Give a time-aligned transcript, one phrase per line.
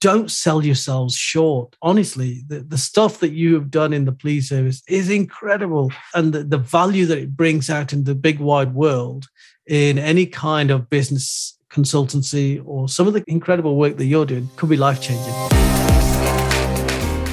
[0.00, 1.76] don't sell yourselves short.
[1.82, 5.92] Honestly, the, the stuff that you have done in the police service is incredible.
[6.14, 9.26] And the, the value that it brings out in the big wide world
[9.66, 14.48] in any kind of business consultancy or some of the incredible work that you're doing
[14.56, 15.34] could be life changing.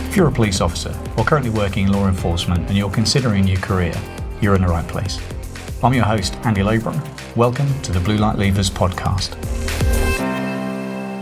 [0.10, 3.62] If you're a police officer or currently working in law enforcement and you're considering your
[3.62, 3.96] career,
[4.42, 5.20] you're in the right place.
[5.82, 7.02] I'm your host, Andy Labram.
[7.38, 9.36] Welcome to the Blue Light Leavers podcast.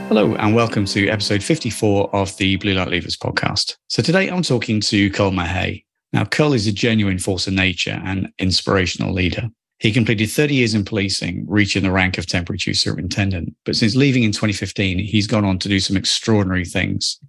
[0.07, 3.75] Hello, and welcome to episode 54 of the Blue Light Leavers podcast.
[3.87, 5.83] So, today I'm talking to Kul Mahay.
[6.13, 9.49] Now, Kul is a genuine force of nature and inspirational leader.
[9.79, 13.55] He completed 30 years in policing, reaching the rank of temporary chief superintendent.
[13.65, 17.19] But since leaving in 2015, he's gone on to do some extraordinary things.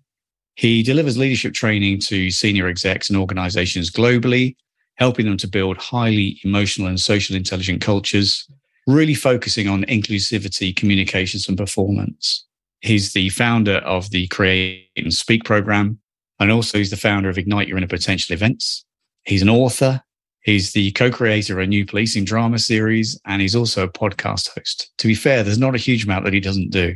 [0.55, 4.55] He delivers leadership training to senior execs and organizations globally,
[4.97, 8.47] helping them to build highly emotional and social intelligent cultures,
[8.87, 12.45] really focusing on inclusivity, communications, and performance.
[12.87, 15.99] He's the founder of the Create and Speak program.
[16.39, 18.85] And also, he's the founder of Ignite Your Inner Potential events.
[19.25, 20.03] He's an author.
[20.43, 23.21] He's the co creator of a new policing drama series.
[23.27, 24.93] And he's also a podcast host.
[24.99, 26.95] To be fair, there's not a huge amount that he doesn't do.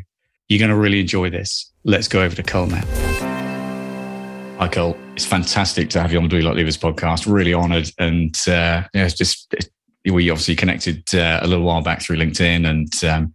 [0.49, 1.73] You're going to really enjoy this.
[1.83, 2.85] Let's go over to Kul now.
[4.59, 4.97] Hi, Kul.
[5.17, 7.27] It's fantastic to have you on the Blue Light Leavers podcast.
[7.27, 7.91] Really honored.
[7.99, 9.53] And uh, yeah, it's just
[10.05, 13.33] we obviously connected uh, a little while back through LinkedIn and um,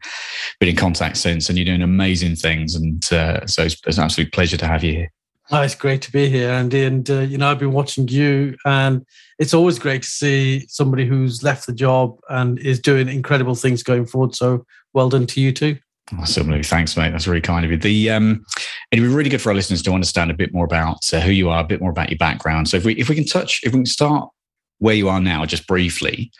[0.60, 1.48] been in contact since.
[1.48, 4.84] And you're doing amazing things, and uh, so it's, it's, an absolute pleasure to have
[4.84, 5.12] you here.
[5.52, 6.86] Oh, it's great to be here, Andy.
[6.86, 9.06] And uh, you know, I've been watching you, and
[9.38, 13.84] it's always great to see somebody who's left the job and is doing incredible things
[13.84, 14.36] going forward.
[14.36, 15.78] So, well done to you too.
[16.20, 17.12] Awesome, Thanks, mate.
[17.12, 17.78] That's really kind of you.
[17.78, 18.44] The um,
[18.92, 21.32] it'd be really good for our listeners to understand a bit more about uh, who
[21.32, 22.70] you are, a bit more about your background.
[22.70, 24.30] So, if we if we can touch, if we can start
[24.80, 26.32] where you are now, just briefly,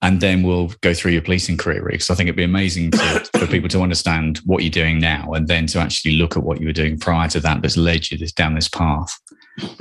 [0.00, 3.28] and then we'll go through your policing career, because I think it'd be amazing to,
[3.36, 6.60] for people to understand what you're doing now, and then to actually look at what
[6.60, 9.12] you were doing prior to that that's led you this, down this path.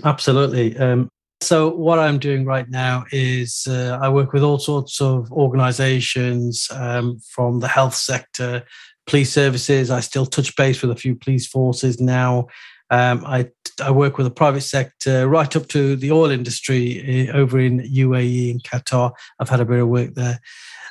[0.03, 0.75] Absolutely.
[0.77, 5.31] Um, so what I'm doing right now is uh, I work with all sorts of
[5.31, 8.63] organisations um, from the health sector,
[9.05, 9.91] police services.
[9.91, 12.47] I still touch base with a few police forces now.
[12.89, 13.49] Um, I,
[13.83, 17.79] I work with the private sector right up to the oil industry eh, over in
[17.79, 19.11] UAE and Qatar.
[19.39, 20.39] I've had a bit of work there.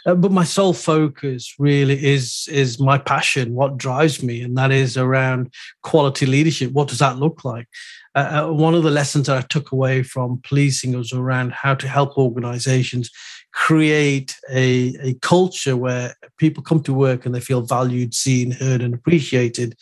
[0.06, 4.70] Uh, but my sole focus really is is my passion, what drives me, and that
[4.70, 5.52] is around
[5.82, 6.70] quality leadership.
[6.72, 7.66] What does that look like?
[8.14, 11.74] Uh, uh one of the lessons that I took away from policing was around how
[11.74, 13.10] to help organizations
[13.52, 18.82] create a, a culture where people come to work and they feel valued, seen, heard,
[18.82, 19.74] and appreciated.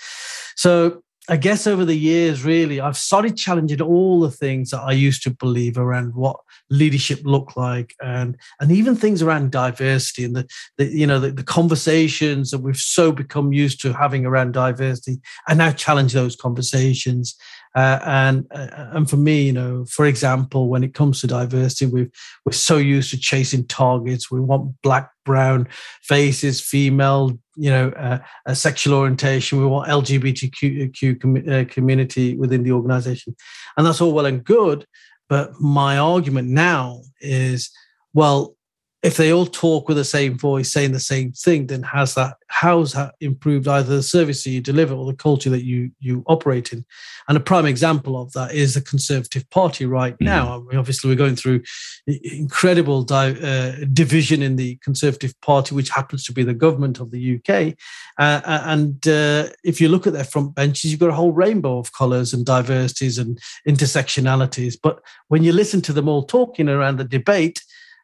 [0.56, 4.92] So I guess over the years, really, I've started challenging all the things that I
[4.92, 6.36] used to believe around what
[6.68, 10.46] leadership looked like, and and even things around diversity and the,
[10.76, 15.18] the you know the, the conversations that we've so become used to having around diversity.
[15.48, 17.36] I now challenge those conversations,
[17.74, 21.86] uh, and uh, and for me, you know, for example, when it comes to diversity,
[21.86, 22.10] we've
[22.44, 24.30] we're so used to chasing targets.
[24.30, 25.68] We want black, brown
[26.02, 29.58] faces, female, you know, uh, a sexual orientation.
[29.58, 33.34] We want LGBTQ com- uh, community within the organization,
[33.76, 34.86] and that's all well and good.
[35.28, 37.70] But my argument now is,
[38.12, 38.54] well,
[39.04, 42.38] if they all talk with the same voice, saying the same thing, then has that
[42.48, 46.24] how's that improved either the service that you deliver or the culture that you you
[46.26, 46.86] operate in?
[47.28, 50.24] And a prime example of that is the Conservative Party right mm-hmm.
[50.24, 50.56] now.
[50.56, 51.62] I mean, obviously, we're going through
[52.06, 57.10] incredible di- uh, division in the Conservative Party, which happens to be the government of
[57.10, 57.76] the UK.
[58.18, 61.78] Uh, and uh, if you look at their front benches, you've got a whole rainbow
[61.78, 63.38] of colours and diversities and
[63.68, 64.78] intersectionalities.
[64.82, 67.60] But when you listen to them all talking around the debate,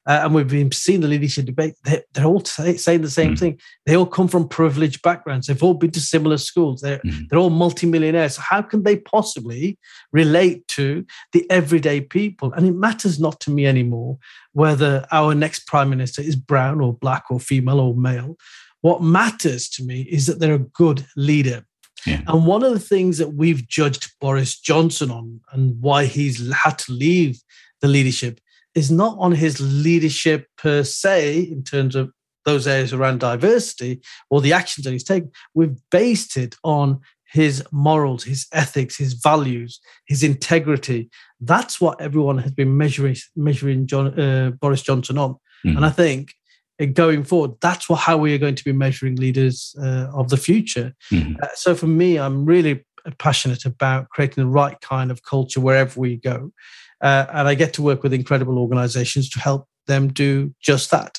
[0.06, 3.34] uh, and we've been seeing the leadership debate, they're, they're all say, saying the same
[3.34, 3.38] mm.
[3.38, 3.60] thing.
[3.86, 5.46] They all come from privileged backgrounds.
[5.46, 6.80] They've all been to similar schools.
[6.80, 7.28] They're, mm.
[7.28, 8.36] they're all multimillionaires.
[8.36, 9.78] So how can they possibly
[10.12, 12.52] relate to the everyday people?
[12.52, 14.18] And it matters not to me anymore
[14.52, 18.36] whether our next prime minister is brown or black or female or male.
[18.80, 21.64] What matters to me is that they're a good leader.
[22.06, 22.22] Yeah.
[22.26, 26.78] And one of the things that we've judged Boris Johnson on and why he's had
[26.78, 27.38] to leave
[27.82, 28.41] the leadership
[28.74, 32.10] is not on his leadership per se in terms of
[32.44, 34.00] those areas around diversity
[34.30, 35.30] or the actions that he's taken.
[35.54, 37.00] We've based it on
[37.32, 41.10] his morals, his ethics, his values, his integrity.
[41.40, 45.36] That's what everyone has been measuring measuring John, uh, Boris Johnson on.
[45.64, 45.76] Mm.
[45.76, 46.32] And I think
[46.80, 50.30] uh, going forward, that's what, how we are going to be measuring leaders uh, of
[50.30, 50.94] the future.
[51.12, 51.40] Mm.
[51.40, 52.84] Uh, so for me, I'm really
[53.18, 56.50] passionate about creating the right kind of culture wherever we go.
[57.00, 61.18] Uh, and I get to work with incredible organizations to help them do just that.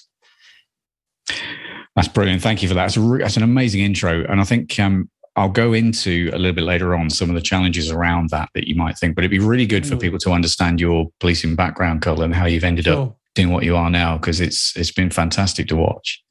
[1.96, 2.42] That's brilliant.
[2.42, 2.84] Thank you for that.
[2.84, 4.24] That's, re- that's an amazing intro.
[4.26, 7.42] And I think um, I'll go into a little bit later on some of the
[7.42, 10.02] challenges around that that you might think, but it'd be really good for mm.
[10.02, 13.04] people to understand your policing background, Kul, and how you've ended sure.
[13.04, 16.22] up doing what you are now because it's it's been fantastic to watch.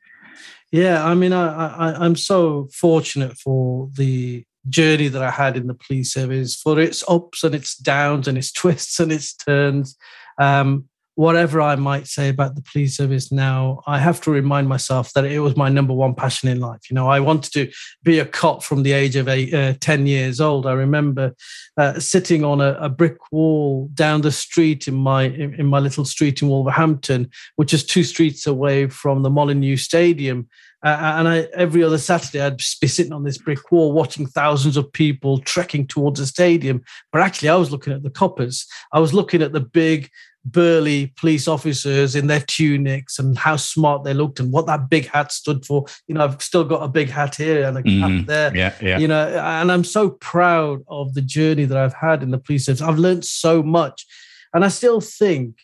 [0.71, 5.67] Yeah, I mean, I, I I'm so fortunate for the journey that I had in
[5.67, 9.97] the police service, for its ups and its downs and its twists and its turns.
[10.39, 10.90] Um,
[11.21, 15.27] whatever I might say about the police service now, I have to remind myself that
[15.27, 16.89] it was my number one passion in life.
[16.89, 17.71] You know, I wanted to
[18.03, 20.67] be a cop from the age of eight, uh, 10 years old.
[20.67, 21.35] I remember
[21.77, 25.79] uh, sitting on a, a, brick wall down the street in my in, in, my
[25.79, 30.49] little street in Wolverhampton, which is two streets away from the Molineux Stadium.
[30.83, 34.79] Uh, and I, every other Saturday, I'd be sitting on this brick wall watching thousands
[34.79, 36.83] of people trekking towards the stadium.
[37.13, 38.67] But actually, I was looking at the coppers.
[38.91, 40.09] I was looking at the big
[40.45, 45.07] burly police officers in their tunics and how smart they looked and what that big
[45.09, 45.85] hat stood for.
[46.07, 48.57] You know, I've still got a big hat here and a mm, hat there.
[48.57, 48.99] Yeah, yeah.
[48.99, 52.67] You know, and I'm so proud of the journey that I've had in the police
[52.67, 52.81] service.
[52.83, 54.07] I've learned so much.
[54.53, 55.57] And I still think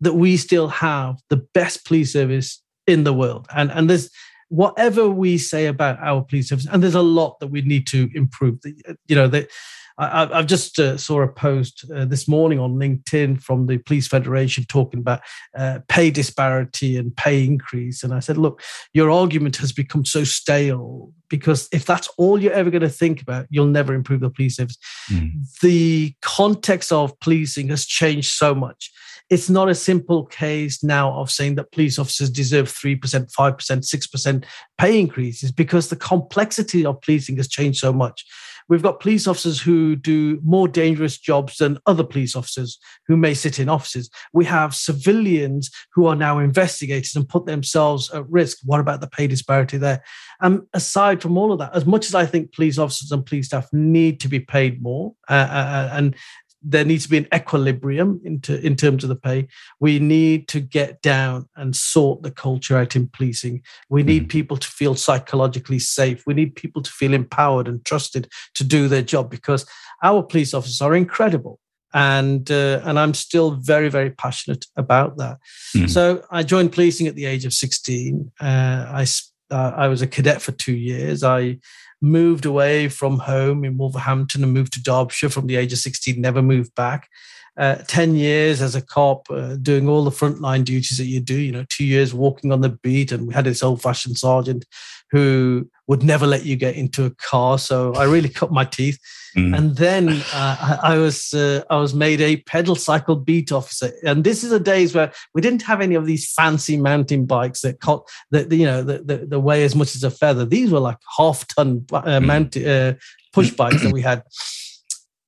[0.00, 3.46] that we still have the best police service in the world.
[3.54, 4.10] And and there's
[4.48, 8.08] whatever we say about our police service, and there's a lot that we need to
[8.14, 8.58] improve.
[9.06, 9.50] You know, that
[9.96, 14.08] I, have just uh, saw a post uh, this morning on LinkedIn from the Police
[14.08, 15.20] Federation talking about
[15.56, 18.02] uh, pay disparity and pay increase.
[18.02, 18.60] And I said, look,
[18.92, 23.22] your argument has become so stale because if that's all you're ever going to think
[23.22, 24.78] about, you'll never improve the police service.
[25.10, 25.32] Mm.
[25.60, 28.90] The context of policing has changed so much.
[29.30, 34.44] It's not a simple case now of saying that police officers deserve 3%, 5%, 6%
[34.76, 38.26] pay increases because the complexity of policing has changed so much.
[38.68, 43.34] We've got police officers who do more dangerous jobs than other police officers who may
[43.34, 44.10] sit in offices.
[44.32, 48.58] We have civilians who are now investigators and put themselves at risk.
[48.64, 50.02] What about the pay disparity there?
[50.40, 53.24] And um, aside from all of that, as much as I think police officers and
[53.24, 56.16] police staff need to be paid more, uh, uh, uh and
[56.64, 59.46] there needs to be an equilibrium into, in terms of the pay.
[59.80, 63.62] We need to get down and sort the culture out in policing.
[63.90, 64.30] We need mm.
[64.30, 66.24] people to feel psychologically safe.
[66.26, 69.66] We need people to feel empowered and trusted to do their job because
[70.02, 71.60] our police officers are incredible.
[71.92, 75.38] And uh, and I'm still very very passionate about that.
[75.76, 75.88] Mm.
[75.88, 78.32] So I joined policing at the age of 16.
[78.40, 79.06] Uh, I
[79.50, 81.22] uh, I was a cadet for two years.
[81.22, 81.58] I
[82.04, 86.20] moved away from home in Wolverhampton and moved to Derbyshire from the age of 16,
[86.20, 87.08] never moved back.
[87.56, 91.38] Uh, 10 years as a cop, uh, doing all the frontline duties that you do,
[91.38, 93.12] you know, two years walking on the beat.
[93.12, 94.64] And we had this old fashioned sergeant
[95.12, 97.58] who would never let you get into a car.
[97.58, 98.98] So I really cut my teeth.
[99.36, 99.56] Mm.
[99.56, 104.22] And then uh, I, was uh, I was made a pedal cycle beat officer, and
[104.22, 107.80] this is the days where we didn't have any of these fancy mountain bikes that
[107.80, 110.44] caught that you know the, the, weigh as much as a feather.
[110.44, 112.24] These were like half ton uh, mm.
[112.24, 112.94] mount, uh,
[113.32, 114.22] push bikes that we had.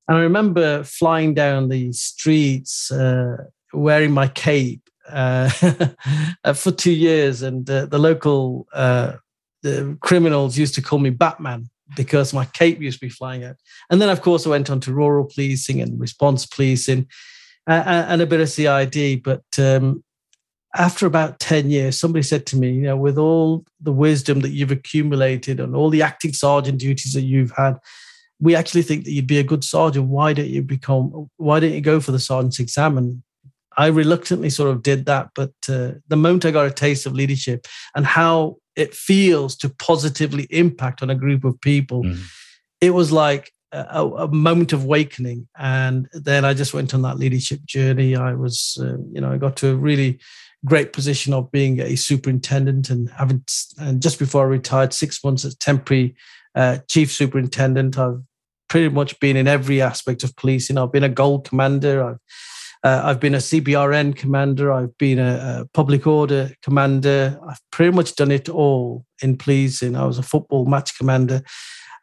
[0.07, 3.37] And I remember flying down the streets uh,
[3.73, 5.49] wearing my cape uh,
[6.53, 8.67] for two years, and the local
[9.63, 13.55] the criminals used to call me Batman because my cape used to be flying out.
[13.89, 17.07] And then, of course, I went on to rural policing and response policing
[17.67, 19.23] uh, and a bit of CID.
[19.23, 20.03] But um,
[20.75, 24.51] after about 10 years, somebody said to me, you know, with all the wisdom that
[24.51, 27.77] you've accumulated and all the acting sergeant duties that you've had,
[28.39, 30.07] we actually think that you'd be a good sergeant.
[30.07, 32.97] Why don't you become, why don't you go for the sergeant's exam?
[32.97, 33.23] And
[33.77, 35.29] I reluctantly sort of did that.
[35.33, 39.69] But uh, the moment I got a taste of leadership and how it feels to
[39.69, 42.03] positively impact on a group of people.
[42.03, 42.19] Mm.
[42.79, 45.47] It was like a, a, moment of awakening.
[45.57, 48.15] And then I just went on that leadership journey.
[48.15, 50.19] I was, uh, you know, I got to a really
[50.63, 53.43] great position of being a superintendent and having,
[53.79, 56.15] and just before I retired, six months as temporary
[56.55, 57.97] uh, chief superintendent.
[57.97, 58.21] I've
[58.67, 60.77] pretty much been in every aspect of policing.
[60.77, 62.03] I've been a gold commander.
[62.03, 62.19] I've
[62.83, 64.71] uh, I've been a CBRN commander.
[64.71, 67.39] I've been a, a, public order commander.
[67.49, 69.95] I've pretty much done it all in policing.
[69.95, 71.41] I was a football match commander.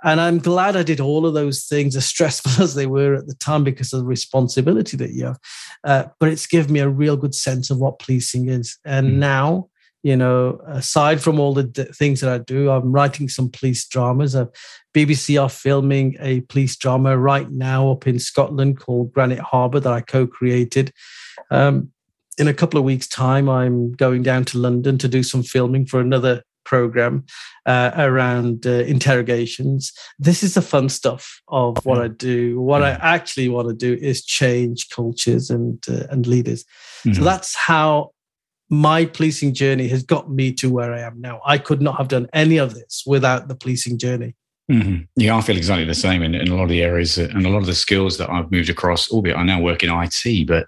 [0.02, 3.26] And I'm glad I did all of those things, as stressful as they were at
[3.26, 5.38] the time, because of the responsibility that you have.
[5.84, 8.78] Uh, but it's given me a real good sense of what policing is.
[8.84, 9.14] And mm.
[9.14, 9.68] now
[10.04, 13.88] you know, aside from all the d- things that I do, I'm writing some police
[13.88, 14.36] dramas.
[14.36, 14.46] Uh,
[14.92, 19.92] BBC are filming a police drama right now up in Scotland called Granite Harbour that
[19.92, 20.92] I co-created.
[21.50, 21.90] Um,
[22.36, 25.86] in a couple of weeks' time, I'm going down to London to do some filming
[25.86, 27.24] for another program
[27.64, 29.90] uh, around uh, interrogations.
[30.18, 32.60] This is the fun stuff of what I do.
[32.60, 36.64] What I actually want to do is change cultures and uh, and leaders.
[37.04, 37.14] Mm-hmm.
[37.14, 38.13] So that's how
[38.74, 41.40] my policing journey has got me to where I am now.
[41.46, 44.34] I could not have done any of this without the policing journey.
[44.70, 45.02] Mm-hmm.
[45.16, 47.50] Yeah, I feel exactly the same in, in a lot of the areas and a
[47.50, 50.66] lot of the skills that I've moved across, albeit I now work in IT, but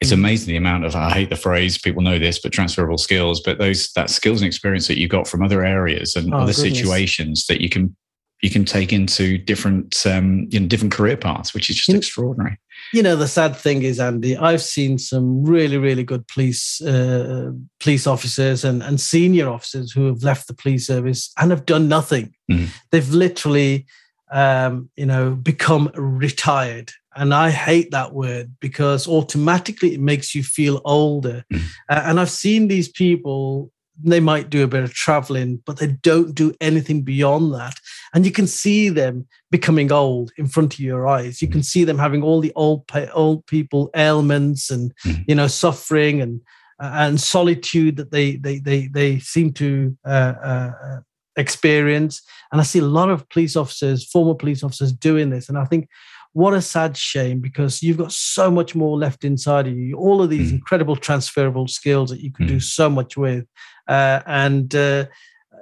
[0.00, 0.14] it's mm.
[0.14, 3.40] amazing the amount of I hate the phrase people know this, but transferable skills.
[3.40, 6.52] But those that skills and experience that you got from other areas and oh, other
[6.52, 6.78] goodness.
[6.78, 7.96] situations that you can
[8.44, 11.96] you can take into different um, you know different career paths, which is just you
[11.96, 12.58] extraordinary.
[12.92, 17.52] You know, the sad thing is, Andy, I've seen some really, really good police uh,
[17.80, 21.88] police officers and, and senior officers who have left the police service and have done
[21.88, 22.34] nothing.
[22.52, 22.68] Mm.
[22.90, 23.86] They've literally,
[24.30, 26.92] um, you know, become retired.
[27.16, 31.44] And I hate that word because automatically it makes you feel older.
[31.50, 31.62] Mm.
[31.88, 33.72] Uh, and I've seen these people
[34.02, 37.74] they might do a bit of traveling, but they don't do anything beyond that.
[38.14, 41.42] And you can see them becoming old in front of your eyes.
[41.42, 41.64] You can mm.
[41.64, 45.22] see them having all the old old people ailments and mm-hmm.
[45.26, 46.40] you know suffering and
[46.80, 51.00] uh, and solitude that they they they they seem to uh, uh,
[51.36, 52.22] experience.
[52.52, 55.48] And I see a lot of police officers, former police officers, doing this.
[55.48, 55.88] And I think
[56.34, 60.20] what a sad shame because you've got so much more left inside of you all
[60.20, 60.56] of these mm.
[60.56, 62.48] incredible transferable skills that you can mm.
[62.48, 63.46] do so much with
[63.86, 65.06] uh, and uh,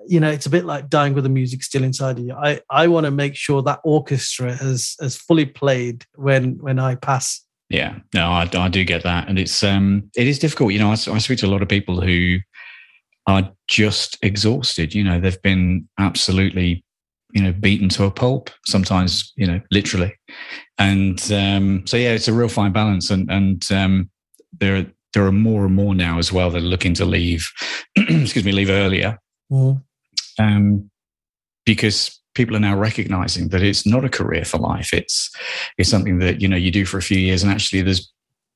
[0.06, 2.35] you know it's a bit like dying with the music still inside of you.
[2.35, 6.94] I i want to make sure that orchestra has has fully played when when i
[6.94, 7.44] pass.
[7.68, 9.28] Yeah no I, I do get that.
[9.28, 10.73] And it's um it is difficult.
[10.73, 12.38] You know I, I speak to a lot of people who
[13.26, 14.94] are just exhausted.
[14.94, 16.85] You know they've been absolutely
[17.32, 20.14] you know beaten to a pulp sometimes you know literally.
[20.78, 23.11] And um so yeah it's a real fine balance.
[23.11, 24.11] And and um
[24.59, 27.50] there there are more and more now as well that are looking to leave,
[27.97, 29.18] excuse me, leave earlier.
[29.50, 29.82] Mm.
[30.39, 30.91] Um,
[31.65, 34.93] because people are now recognizing that it's not a career for life.
[34.93, 35.31] It's
[35.79, 38.12] it's something that you know you do for a few years, and actually there's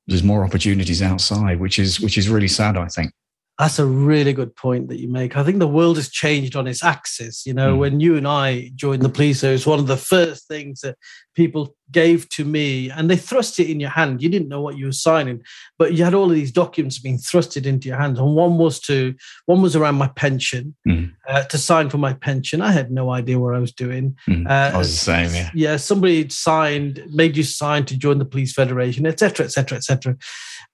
[0.06, 2.76] there's more opportunities outside, which is which is really sad.
[2.76, 3.12] I think.
[3.58, 5.34] That's a really good point that you make.
[5.34, 7.46] I think the world has changed on its axis.
[7.46, 7.78] You know, mm.
[7.78, 10.96] when you and I joined the police, it was one of the first things that
[11.36, 14.20] people gave to me and they thrust it in your hand.
[14.20, 15.42] You didn't know what you were signing,
[15.78, 18.18] but you had all of these documents being thrusted into your hands.
[18.18, 19.14] And one was to
[19.44, 21.12] one was around my pension mm.
[21.28, 22.60] uh, to sign for my pension.
[22.60, 24.16] I had no idea what I was doing.
[24.28, 24.48] Mm.
[24.48, 25.50] Uh, I was the same, yeah.
[25.54, 30.16] Yeah, somebody signed, made you sign to join the police federation, etc., etc., etc.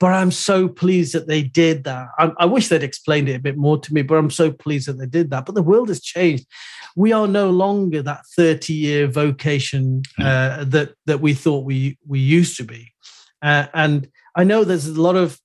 [0.00, 2.09] But I'm so pleased that they did that.
[2.19, 4.88] I, I wish they'd explained it a bit more to me, but I'm so pleased
[4.88, 5.45] that they did that.
[5.47, 6.47] But the world has changed.
[6.97, 10.02] We are no longer that 30 year vocation.
[10.19, 12.92] Uh, that that we thought we we used to be.
[13.40, 15.38] Uh, and I know there's a lot of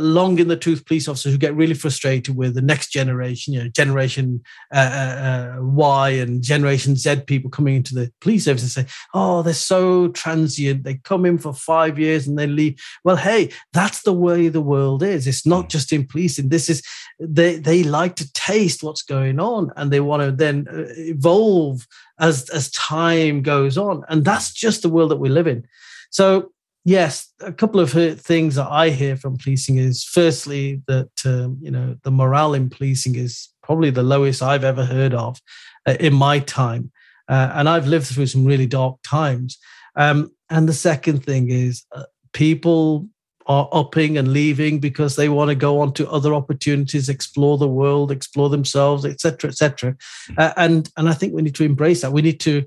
[0.00, 3.62] long in the tooth police officers who get really frustrated with the next generation, you
[3.62, 4.42] know, generation
[4.74, 8.86] uh, uh, uh Y and generation Z people coming into the police service and say,
[9.12, 10.84] "Oh, they're so transient.
[10.84, 14.60] They come in for five years and they leave." Well, hey, that's the way the
[14.60, 15.26] world is.
[15.26, 16.48] It's not just in policing.
[16.48, 16.82] This is
[17.20, 21.86] they they like to taste what's going on and they want to then uh, evolve
[22.18, 25.66] as as time goes on, and that's just the world that we live in.
[26.10, 26.52] So
[26.84, 31.70] yes, a couple of things that I hear from policing is firstly that um, you
[31.70, 35.40] know the morale in policing is probably the lowest I've ever heard of
[35.86, 36.92] uh, in my time,
[37.28, 39.58] uh, and I've lived through some really dark times.
[39.96, 43.08] Um, and the second thing is uh, people
[43.46, 47.68] are upping and leaving because they want to go on to other opportunities, explore the
[47.68, 49.96] world, explore themselves, etc., etc.
[50.36, 52.12] Uh, and and I think we need to embrace that.
[52.12, 52.64] We need to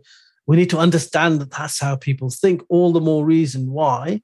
[0.47, 2.61] we need to understand that that's how people think.
[2.69, 4.21] All the more reason why,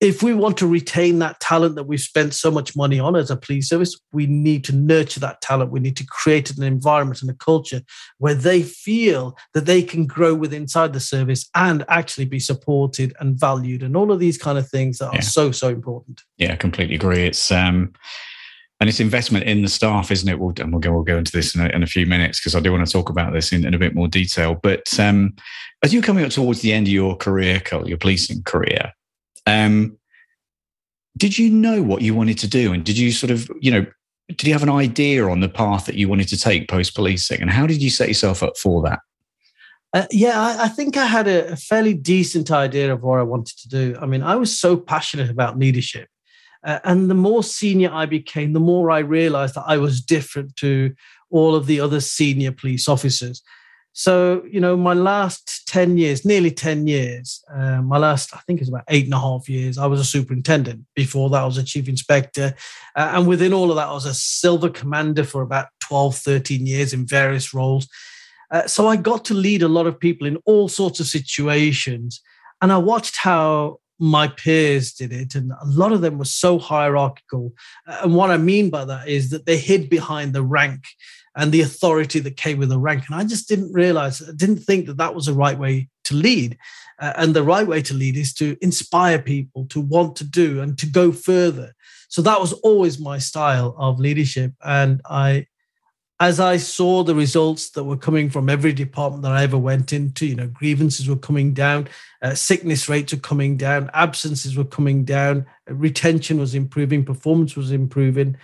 [0.00, 3.30] if we want to retain that talent that we've spent so much money on as
[3.30, 5.70] a police service, we need to nurture that talent.
[5.70, 7.80] We need to create an environment and a culture
[8.18, 13.14] where they feel that they can grow with inside the service and actually be supported
[13.20, 16.22] and valued, and all of these kind of things that are so so important.
[16.36, 17.24] Yeah, I completely agree.
[17.24, 17.92] It's um
[18.84, 20.38] and it's investment in the staff, isn't it?
[20.38, 22.54] We'll, and we'll go, we'll go into this in a, in a few minutes because
[22.54, 24.60] I do want to talk about this in, in a bit more detail.
[24.62, 25.34] But um,
[25.82, 28.92] as you're coming up towards the end of your career, your policing career,
[29.46, 29.96] um,
[31.16, 32.74] did you know what you wanted to do?
[32.74, 33.86] And did you sort of, you know,
[34.28, 37.40] did you have an idea on the path that you wanted to take post policing?
[37.40, 38.98] And how did you set yourself up for that?
[39.94, 43.22] Uh, yeah, I, I, think I had a, a fairly decent idea of what I
[43.22, 43.96] wanted to do.
[43.98, 46.08] I mean, I was so passionate about leadership
[46.64, 50.56] uh, and the more senior I became, the more I realized that I was different
[50.56, 50.94] to
[51.30, 53.42] all of the other senior police officers.
[53.96, 58.60] So, you know, my last 10 years, nearly 10 years, uh, my last, I think
[58.60, 60.84] it's about eight and a half years, I was a superintendent.
[60.96, 62.54] Before that, I was a chief inspector.
[62.96, 66.66] Uh, and within all of that, I was a silver commander for about 12, 13
[66.66, 67.86] years in various roles.
[68.50, 72.20] Uh, so I got to lead a lot of people in all sorts of situations.
[72.60, 76.58] And I watched how my peers did it, and a lot of them were so
[76.58, 77.52] hierarchical.
[77.86, 80.84] And what I mean by that is that they hid behind the rank
[81.36, 83.04] and the authority that came with the rank.
[83.06, 86.14] And I just didn't realize, I didn't think that that was the right way to
[86.14, 86.58] lead.
[87.00, 90.60] Uh, and the right way to lead is to inspire people to want to do
[90.60, 91.74] and to go further.
[92.08, 94.52] So that was always my style of leadership.
[94.62, 95.46] And I,
[96.20, 99.92] as I saw the results that were coming from every department that I ever went
[99.92, 101.88] into, you know, grievances were coming down,
[102.22, 107.72] uh, sickness rates were coming down, absences were coming down, retention was improving, performance was
[107.72, 108.36] improving.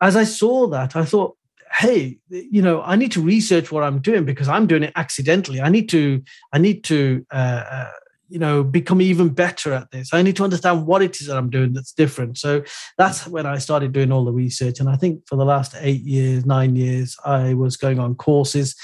[0.00, 1.36] As I saw that, I thought,
[1.78, 5.60] hey you know i need to research what i'm doing because i'm doing it accidentally
[5.60, 6.22] i need to
[6.52, 7.90] i need to uh, uh,
[8.28, 10.12] you know become even better at this.
[10.12, 12.38] I need to understand what it is that i'm doing that's different.
[12.38, 12.62] So
[12.98, 14.80] that's when i started doing all the research.
[14.80, 18.74] And i think for the last eight years nine years i was going on courses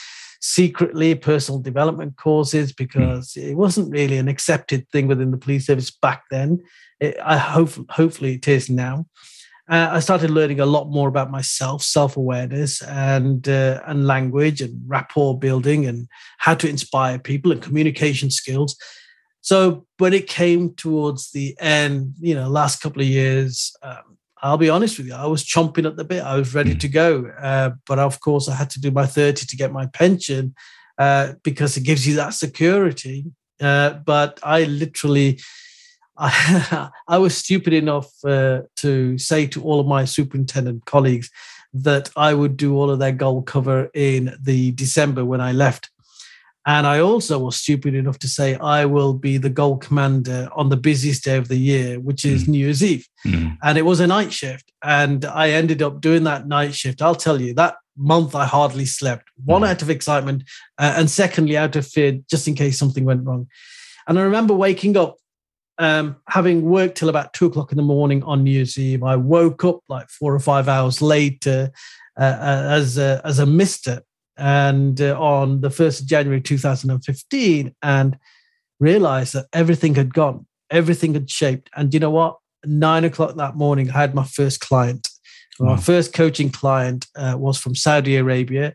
[0.40, 5.90] secretly personal development courses because it wasn't really an accepted thing within the police service
[5.90, 6.58] back then.
[6.98, 9.06] It, i hope hopefully it is now.
[9.70, 14.60] Uh, I started learning a lot more about myself, self awareness, and uh, and language,
[14.60, 18.76] and rapport building, and how to inspire people, and communication skills.
[19.40, 24.58] So, when it came towards the end, you know, last couple of years, um, I'll
[24.58, 26.22] be honest with you, I was chomping at the bit.
[26.22, 29.46] I was ready to go, uh, but of course, I had to do my thirty
[29.46, 30.54] to get my pension
[30.98, 33.26] uh, because it gives you that security.
[33.60, 35.38] Uh, but I literally
[36.20, 41.30] I, I was stupid enough uh, to say to all of my superintendent colleagues
[41.72, 45.90] that I would do all of their gold cover in the December when I left.
[46.70, 50.68] And I also was stupid enough to say I will be the gold commander on
[50.68, 52.48] the busiest day of the year, which is mm.
[52.48, 53.08] New Year's Eve.
[53.26, 53.58] Mm.
[53.60, 54.70] And it was a night shift.
[54.80, 57.02] And I ended up doing that night shift.
[57.02, 59.30] I'll tell you, that month I hardly slept.
[59.44, 59.68] One, mm.
[59.68, 60.44] out of excitement,
[60.78, 63.48] uh, and secondly, out of fear, just in case something went wrong.
[64.06, 65.16] And I remember waking up
[65.78, 69.16] um, having worked till about two o'clock in the morning on New Year's Eve, I
[69.16, 71.72] woke up like four or five hours later
[72.16, 74.02] uh, uh as a, as a mister,
[74.40, 78.18] and uh, on the first of January 2015, and
[78.80, 81.70] realized that everything had gone, everything had shaped.
[81.76, 82.38] And you know what?
[82.64, 85.08] Nine o'clock that morning, I had my first client.
[85.58, 85.74] Wow.
[85.74, 88.74] My first coaching client uh, was from Saudi Arabia,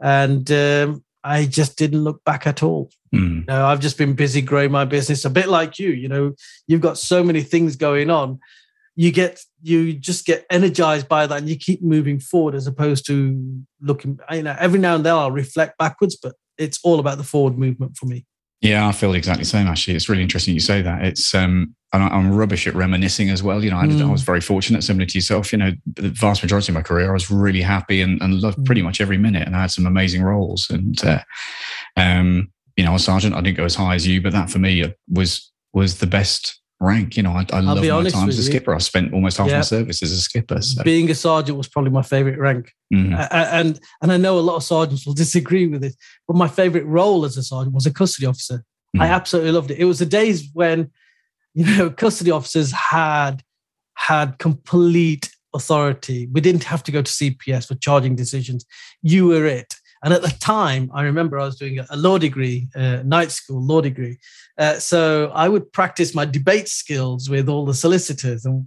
[0.00, 2.90] and um, I just didn't look back at all.
[3.14, 3.40] Mm.
[3.40, 5.90] You know, I've just been busy growing my business, a bit like you.
[5.90, 6.34] You know,
[6.66, 8.40] you've got so many things going on.
[8.96, 13.06] You get you just get energized by that, and you keep moving forward as opposed
[13.06, 14.18] to looking.
[14.30, 17.58] You know, every now and then I'll reflect backwards, but it's all about the forward
[17.58, 18.24] movement for me.
[18.60, 19.66] Yeah, I feel exactly the same.
[19.66, 21.04] Actually, it's really interesting you say that.
[21.04, 23.62] It's um, I'm rubbish at reminiscing as well.
[23.62, 24.02] You know, I, mm.
[24.02, 25.52] I, was very fortunate, similar to yourself.
[25.52, 28.58] You know, the vast majority of my career, I was really happy and, and loved
[28.58, 28.64] mm.
[28.64, 30.70] pretty much every minute, and I had some amazing roles.
[30.70, 31.20] And uh,
[31.96, 34.58] um, you know, a sergeant, I didn't go as high as you, but that for
[34.58, 37.16] me was was the best rank.
[37.16, 38.74] You know, I, I love my time as a skipper.
[38.74, 39.56] I spent almost half yeah.
[39.56, 40.60] my service as a skipper.
[40.60, 40.82] So.
[40.82, 43.14] Being a sergeant was probably my favorite rank, mm-hmm.
[43.30, 45.94] and and I know a lot of sergeants will disagree with it,
[46.26, 48.58] but my favorite role as a sergeant was a custody officer.
[48.58, 49.02] Mm-hmm.
[49.02, 49.78] I absolutely loved it.
[49.78, 50.90] It was the days when,
[51.54, 53.42] you know, custody officers had
[53.96, 56.28] had complete authority.
[56.32, 58.64] We didn't have to go to CPS for charging decisions.
[59.02, 59.74] You were it.
[60.02, 63.64] And at the time, I remember I was doing a law degree, uh, night school
[63.64, 64.18] law degree.
[64.56, 68.66] Uh, so I would practice my debate skills with all the solicitors, and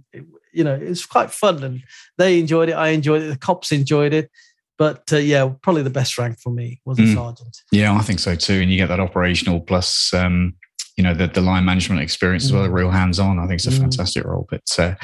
[0.52, 1.62] you know it was quite fun.
[1.62, 1.82] And
[2.18, 2.72] they enjoyed it.
[2.72, 3.28] I enjoyed it.
[3.28, 4.30] The cops enjoyed it.
[4.76, 7.14] But uh, yeah, probably the best rank for me was a mm.
[7.14, 7.62] sergeant.
[7.72, 8.60] Yeah, I think so too.
[8.60, 10.12] And you get that operational plus.
[10.14, 10.54] Um,
[10.96, 12.72] you know the, the line management experience as well, mm.
[12.72, 13.38] real hands on.
[13.38, 13.78] I think it's a mm.
[13.78, 14.96] fantastic role, but uh,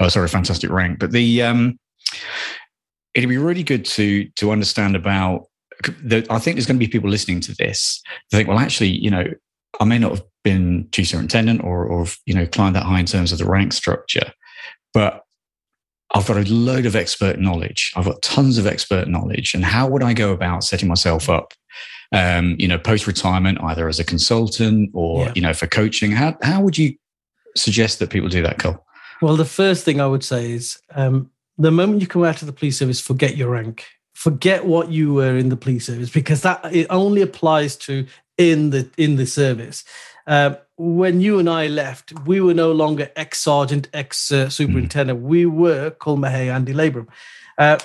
[0.00, 0.98] oh, sorry, fantastic rank.
[0.98, 1.78] But the um,
[3.14, 5.44] it'd be really good to to understand about
[6.02, 8.02] the, I think there's going to be people listening to this.
[8.30, 9.24] They think, well, actually, you know,
[9.80, 13.06] I may not have been chief superintendent or, or you know, climbed that high in
[13.06, 14.32] terms of the rank structure,
[14.92, 15.22] but
[16.14, 17.92] I've got a load of expert knowledge.
[17.96, 19.54] I've got tons of expert knowledge.
[19.54, 21.54] And how would I go about setting myself up,
[22.12, 25.32] um, you know, post retirement, either as a consultant or, yeah.
[25.34, 26.12] you know, for coaching?
[26.12, 26.96] How, how would you
[27.56, 28.84] suggest that people do that, Kul?
[29.22, 32.46] Well, the first thing I would say is um, the moment you come out of
[32.46, 33.86] the police service, forget your rank
[34.22, 38.06] forget what you were in the police service because that it only applies to
[38.38, 39.84] in the in the service.
[40.26, 45.20] Uh, when you and I left, we were no longer ex sergeant, ex uh, superintendent.
[45.20, 45.22] Mm.
[45.22, 47.08] We were Kul Mahay, Andy Labram.
[47.58, 47.78] Uh,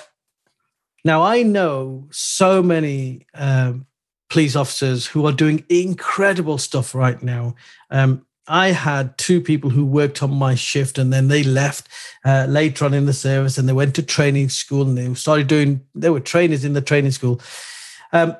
[1.04, 3.86] now I know so many um,
[4.28, 7.54] police officers who are doing incredible stuff right now.
[7.90, 11.88] Um, I had two people who worked on my shift and then they left
[12.24, 15.46] uh, later on in the service and they went to training school and they started
[15.46, 17.40] doing, they were trainers in the training school.
[18.12, 18.36] Um,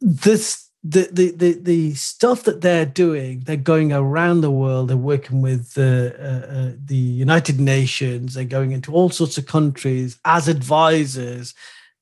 [0.00, 4.88] this, the, the, the, the stuff that they're doing, they're going around the world.
[4.88, 8.34] They're working with the, uh, uh, the United Nations.
[8.34, 11.54] They're going into all sorts of countries as advisors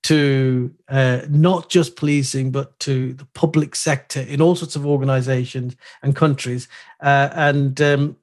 [0.05, 5.77] to uh, not just policing, but to the public sector in all sorts of organizations
[6.03, 6.69] and countries.
[7.01, 8.17] Uh, and um,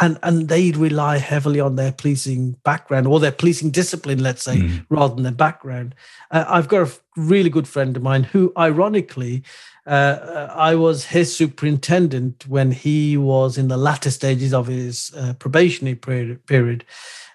[0.00, 4.58] and and they rely heavily on their policing background or their policing discipline, let's say,
[4.58, 4.86] mm.
[4.88, 5.94] rather than their background.
[6.30, 9.42] Uh, I've got a really good friend of mine who, ironically,
[9.86, 15.34] uh, I was his superintendent when he was in the latter stages of his uh,
[15.34, 16.84] probationary period.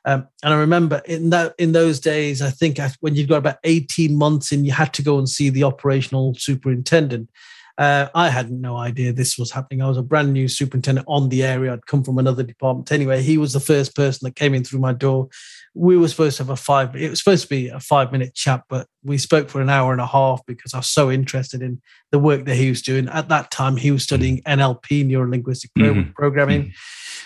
[0.05, 3.57] Um, and I remember in that in those days, I think when you've got about
[3.63, 7.29] eighteen months in, you had to go and see the operational superintendent.
[7.77, 9.83] Uh, I had no idea this was happening.
[9.83, 11.73] I was a brand new superintendent on the area.
[11.73, 12.91] I'd come from another department.
[12.91, 15.29] Anyway, he was the first person that came in through my door.
[15.77, 16.95] We were supposed to have a five.
[16.95, 19.91] It was supposed to be a five minute chat, but we spoke for an hour
[19.91, 23.07] and a half because I was so interested in the work that he was doing.
[23.09, 26.11] At that time, he was studying NLP, neuro linguistic mm-hmm.
[26.11, 26.71] programming, mm-hmm.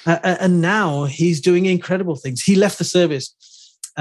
[0.06, 2.42] Uh, and now he's doing incredible things.
[2.42, 3.36] He left the service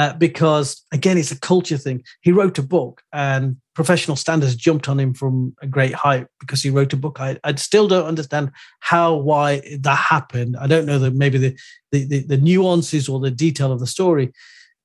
[0.01, 2.03] uh, because again, it's a culture thing.
[2.23, 6.63] He wrote a book, and professional standards jumped on him from a great height because
[6.63, 7.21] he wrote a book.
[7.21, 10.57] I, I still don't understand how, why that happened.
[10.59, 11.59] I don't know that maybe the,
[11.93, 14.33] the, the, the nuances or the detail of the story,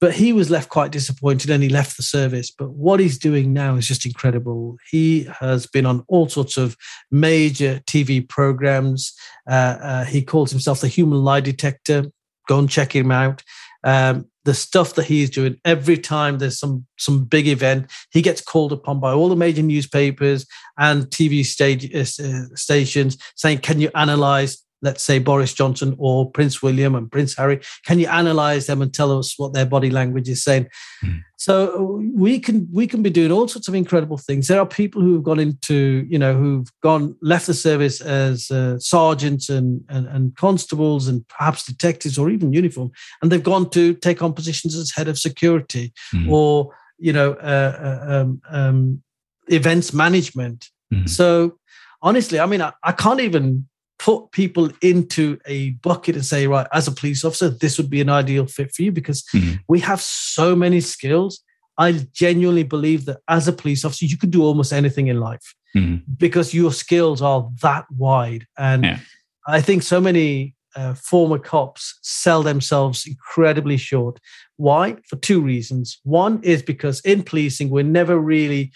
[0.02, 2.52] but he was left quite disappointed and he left the service.
[2.52, 4.76] But what he's doing now is just incredible.
[4.92, 6.76] He has been on all sorts of
[7.10, 9.14] major TV programs.
[9.50, 12.04] Uh, uh, he calls himself the human lie detector.
[12.50, 13.44] Go and check him out.
[13.86, 18.42] Um, the stuff that he's doing every time there's some some big event he gets
[18.42, 20.46] called upon by all the major newspapers
[20.78, 26.62] and tv stage, uh, stations saying can you analyze let's say Boris Johnson or Prince
[26.62, 27.60] William and Prince Harry?
[27.86, 30.68] Can you analyze them and tell us what their body language is saying?
[31.04, 31.22] Mm.
[31.38, 34.48] So we can we can be doing all sorts of incredible things.
[34.48, 38.80] There are people who've gone into you know who've gone left the service as uh,
[38.80, 43.96] sergeants and, and, and constables and perhaps detectives or even uniform, and they've gone to
[43.96, 46.30] take on positions as head of security mm.
[46.32, 49.04] or you know uh, uh, um, um,
[49.48, 50.70] events management.
[50.94, 51.10] Mm.
[51.10, 51.58] So
[52.02, 53.68] honestly, I mean, I, I can't even
[54.06, 58.02] put people into a bucket and say, right, as a police officer, this would be
[58.02, 59.56] an ideal fit for you because mm-hmm.
[59.68, 61.42] we have so many skills.
[61.80, 65.56] I genuinely believe that as a police officer, you can do almost anything in life
[65.76, 66.04] mm-hmm.
[66.18, 68.46] because your skills are that wide.
[68.60, 69.00] And yeah.
[69.48, 74.20] I think so many uh, former cops sell themselves incredibly short.
[74.58, 74.98] Why?
[75.10, 76.00] For two reasons.
[76.04, 78.72] One is because in policing, we're never really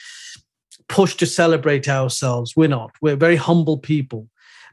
[0.88, 2.56] pushed to celebrate ourselves.
[2.56, 2.90] We're not.
[3.00, 4.28] We're very humble people.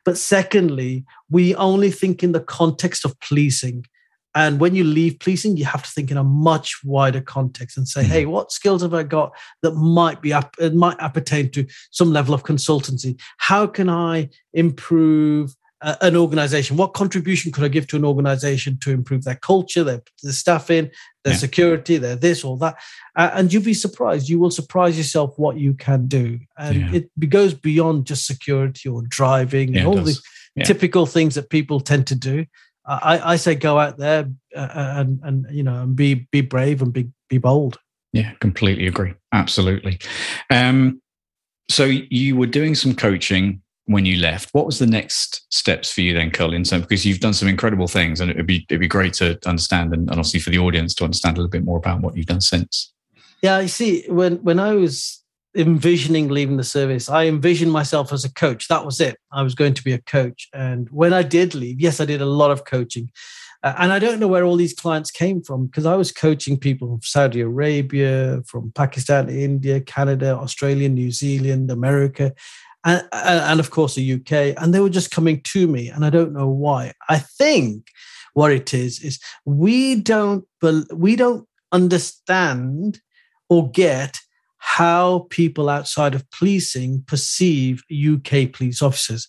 [0.07, 3.85] But secondly, we only think in the context of policing.
[4.37, 7.89] And when you leave policing, you have to think in a much wider context and
[7.89, 8.13] say, mm-hmm.
[8.13, 12.35] hey, what skills have I got that might be up, might appertain to some level
[12.35, 13.21] of consultancy?
[13.39, 16.77] How can I improve uh, an organization?
[16.77, 20.91] What contribution could I give to an organization to improve their culture, their, their staffing,
[21.25, 21.39] their yeah.
[21.39, 22.77] security, their this or that?
[23.17, 24.29] Uh, and you'll be surprised.
[24.29, 26.39] You will surprise yourself what you can do.
[26.59, 27.01] And yeah.
[27.21, 30.19] it goes beyond just security or driving yeah, and all the
[30.65, 32.47] typical things that people tend to do.
[32.87, 36.41] I, I say go out there uh, uh, and, and you know and be be
[36.41, 37.79] brave and be be bold.
[38.13, 39.15] Yeah, completely agree.
[39.33, 39.99] Absolutely.
[40.51, 41.03] Um,
[41.69, 44.51] so you were doing some coaching when you left.
[44.53, 46.65] What was the next steps for you then, Colin?
[46.65, 49.95] So because you've done some incredible things, and it'd be it'd be great to understand,
[49.95, 52.27] and, and obviously for the audience to understand a little bit more about what you've
[52.27, 52.93] done since.
[53.43, 54.05] Yeah, I see.
[54.09, 55.23] When when I was
[55.55, 58.69] envisioning leaving the service, I envisioned myself as a coach.
[58.69, 59.19] That was it.
[59.33, 60.49] I was going to be a coach.
[60.53, 63.11] And when I did leave, yes, I did a lot of coaching.
[63.63, 66.59] Uh, and I don't know where all these clients came from because I was coaching
[66.59, 72.35] people from Saudi Arabia, from Pakistan, India, Canada, Australia, New Zealand, America
[72.87, 76.11] and, and of course the UK, and they were just coming to me, and I
[76.11, 76.93] don't know why.
[77.09, 77.89] I think
[78.33, 80.45] what it is is we don't
[80.95, 83.01] we don't understand
[83.49, 84.19] or get
[84.59, 89.29] how people outside of policing perceive UK police officers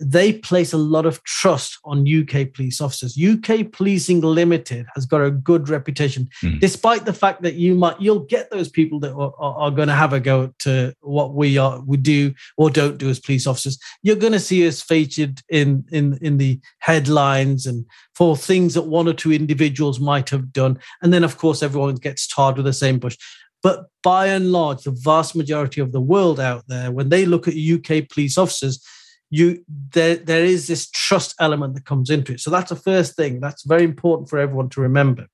[0.00, 3.18] they place a lot of trust on UK police officers.
[3.22, 6.58] UK Policing Limited has got a good reputation, mm.
[6.58, 9.94] despite the fact that you might you'll get those people that are, are, going to
[9.94, 13.78] have a go to what we are we do or don't do as police officers.
[14.02, 17.84] You're going to see us featured in in in the headlines and
[18.14, 21.96] for things that one or two individuals might have done, and then of course everyone
[21.96, 23.18] gets tarred with the same bush.
[23.62, 27.46] But by and large, the vast majority of the world out there, when they look
[27.46, 28.82] at UK police officers,
[29.30, 32.40] you there there is this trust element that comes into it.
[32.40, 35.26] So that's the first thing that's very important for everyone to remember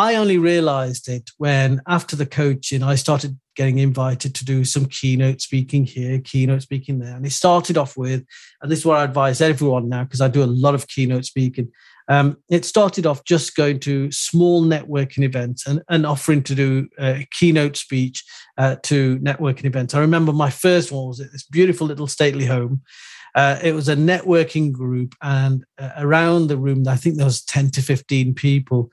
[0.00, 4.86] I only realized it when, after the coaching, I started getting invited to do some
[4.86, 7.14] keynote speaking here, keynote speaking there.
[7.14, 8.24] And it started off with,
[8.62, 11.26] and this is what I advise everyone now, because I do a lot of keynote
[11.26, 11.70] speaking.
[12.08, 16.88] Um, it started off just going to small networking events and, and offering to do
[16.98, 18.24] a keynote speech
[18.56, 19.92] uh, to networking events.
[19.92, 22.80] I remember my first one was at this beautiful little stately home.
[23.34, 27.44] Uh, it was a networking group, and uh, around the room, I think there was
[27.44, 28.90] 10 to 15 people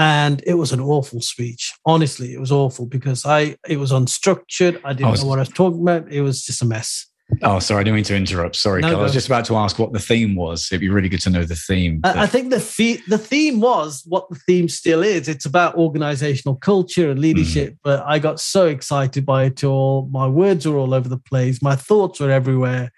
[0.00, 1.74] and it was an awful speech.
[1.84, 4.80] Honestly it was awful because i it was unstructured.
[4.82, 6.10] I didn't was, know what i was talking about.
[6.10, 7.06] It was just a mess.
[7.42, 8.56] Oh sorry i didn't mean to interrupt.
[8.56, 10.68] Sorry no, i was just about to ask what the theme was.
[10.70, 12.00] It'd be really good to know the theme.
[12.02, 15.28] I, I think the fee- the theme was what the theme still is.
[15.28, 17.78] It's about organizational culture and leadership mm.
[17.84, 20.08] but i got so excited by it all.
[20.10, 21.60] My words were all over the place.
[21.62, 22.90] My thoughts were everywhere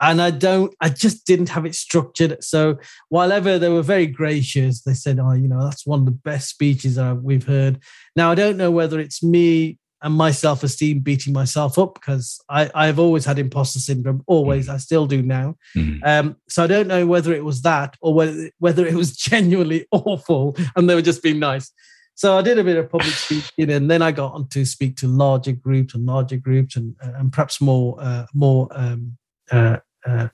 [0.00, 2.42] and I don't, I just didn't have it structured.
[2.42, 6.04] So while ever they were very gracious, they said, "Oh, you know, that's one of
[6.04, 7.80] the best speeches uh, we've heard."
[8.16, 12.70] Now I don't know whether it's me and my self-esteem beating myself up because I,
[12.74, 14.74] I've always had imposter syndrome, always, mm.
[14.74, 15.56] I still do now.
[15.76, 16.06] Mm.
[16.06, 19.86] Um, so I don't know whether it was that or whether whether it was genuinely
[19.90, 21.72] awful and they were just being nice.
[22.14, 24.96] So I did a bit of public speaking, and then I got on to speak
[24.98, 29.16] to larger groups and larger groups, and and perhaps more uh, more um,
[29.50, 30.28] uh, uh,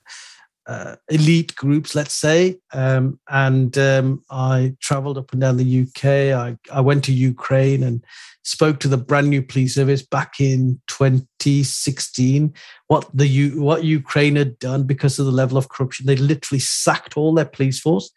[0.67, 2.57] uh, elite groups, let's say.
[2.73, 6.05] Um, and um, I traveled up and down the UK.
[6.35, 8.03] I, I went to Ukraine and
[8.43, 12.53] spoke to the brand new police service back in 2016.
[12.87, 17.17] What the what Ukraine had done because of the level of corruption, they literally sacked
[17.17, 18.11] all their police force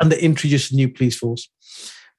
[0.00, 1.48] and they introduced a new police force.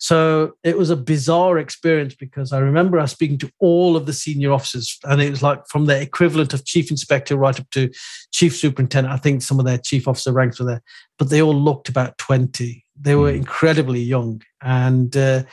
[0.04, 4.06] So it was a bizarre experience because I remember I was speaking to all of
[4.06, 7.70] the senior officers, and it was like from the equivalent of chief inspector right up
[7.70, 7.90] to
[8.30, 9.14] chief superintendent.
[9.14, 10.84] I think some of their chief officer ranks were there,
[11.18, 12.84] but they all looked about 20.
[13.00, 13.38] They were hmm.
[13.38, 14.42] incredibly young.
[14.62, 15.44] And uh,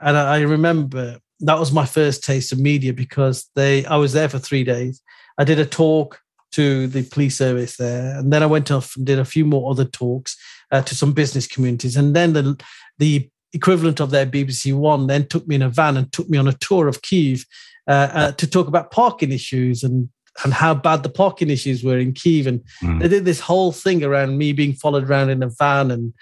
[0.00, 4.30] and I remember that was my first taste of media because they I was there
[4.30, 5.02] for three days.
[5.36, 6.18] I did a talk
[6.52, 9.70] to the police service there, and then I went off and did a few more
[9.70, 10.34] other talks
[10.72, 12.58] uh, to some business communities, and then the
[12.96, 16.38] the equivalent of their BBC One then took me in a van and took me
[16.38, 17.44] on a tour of Kiev
[17.86, 20.08] uh, uh, to talk about parking issues and
[20.44, 22.46] and how bad the parking issues were in Kiev.
[22.46, 23.00] And mm.
[23.00, 26.14] they did this whole thing around me being followed around in a van and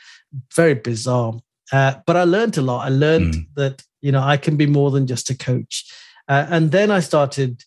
[0.55, 1.35] very bizarre.
[1.73, 2.87] Uh, but I learned a lot.
[2.87, 3.47] I learned mm.
[3.57, 5.85] that you know I can be more than just a coach.
[6.29, 7.63] Uh, and then I started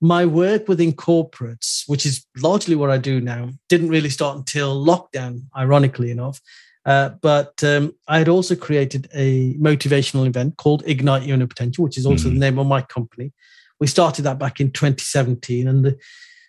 [0.00, 3.50] my work within corporates, which is largely what I do now.
[3.68, 6.40] Didn't really start until lockdown, ironically enough.
[6.88, 11.84] Uh, but um, I had also created a motivational event called Ignite Your Inner Potential,
[11.84, 12.32] which is also mm.
[12.32, 13.30] the name of my company.
[13.78, 15.68] We started that back in 2017.
[15.68, 15.98] And the,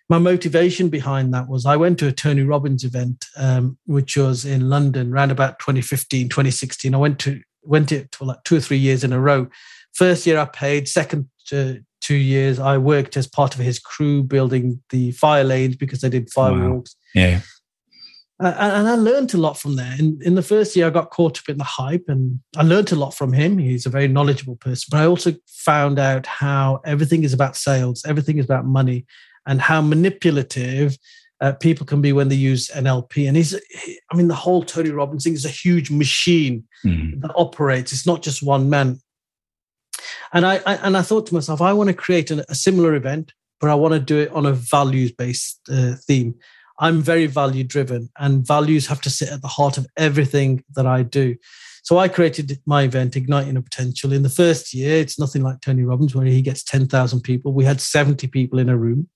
[0.08, 4.46] my motivation behind that was I went to a Tony Robbins event, um, which was
[4.46, 6.94] in London around about 2015, 2016.
[6.94, 9.46] I went to went it for like two or three years in a row.
[9.92, 14.22] First year I paid, second uh, two years I worked as part of his crew
[14.22, 16.94] building the fire lanes because they did firewalks.
[17.14, 17.22] Wow.
[17.22, 17.40] Yeah
[18.48, 19.94] and I learned a lot from there.
[19.98, 22.90] In, in the first year, I got caught up in the hype and I learned
[22.90, 23.58] a lot from him.
[23.58, 24.88] He's a very knowledgeable person.
[24.90, 29.04] But I also found out how everything is about sales, everything is about money,
[29.46, 30.96] and how manipulative
[31.40, 33.28] uh, people can be when they use NLP.
[33.28, 33.54] And he's,
[34.10, 37.20] I mean, the whole Tony Robbins thing is a huge machine mm.
[37.20, 37.92] that operates.
[37.92, 39.00] It's not just one man.
[40.32, 42.94] And I, I, and I thought to myself, I want to create a, a similar
[42.94, 46.36] event, but I want to do it on a values based uh, theme.
[46.80, 50.86] I'm very value driven, and values have to sit at the heart of everything that
[50.86, 51.36] I do.
[51.82, 54.12] So I created my event, Igniting a Potential.
[54.12, 57.52] In the first year, it's nothing like Tony Robbins, where he gets 10,000 people.
[57.52, 59.08] We had 70 people in a room.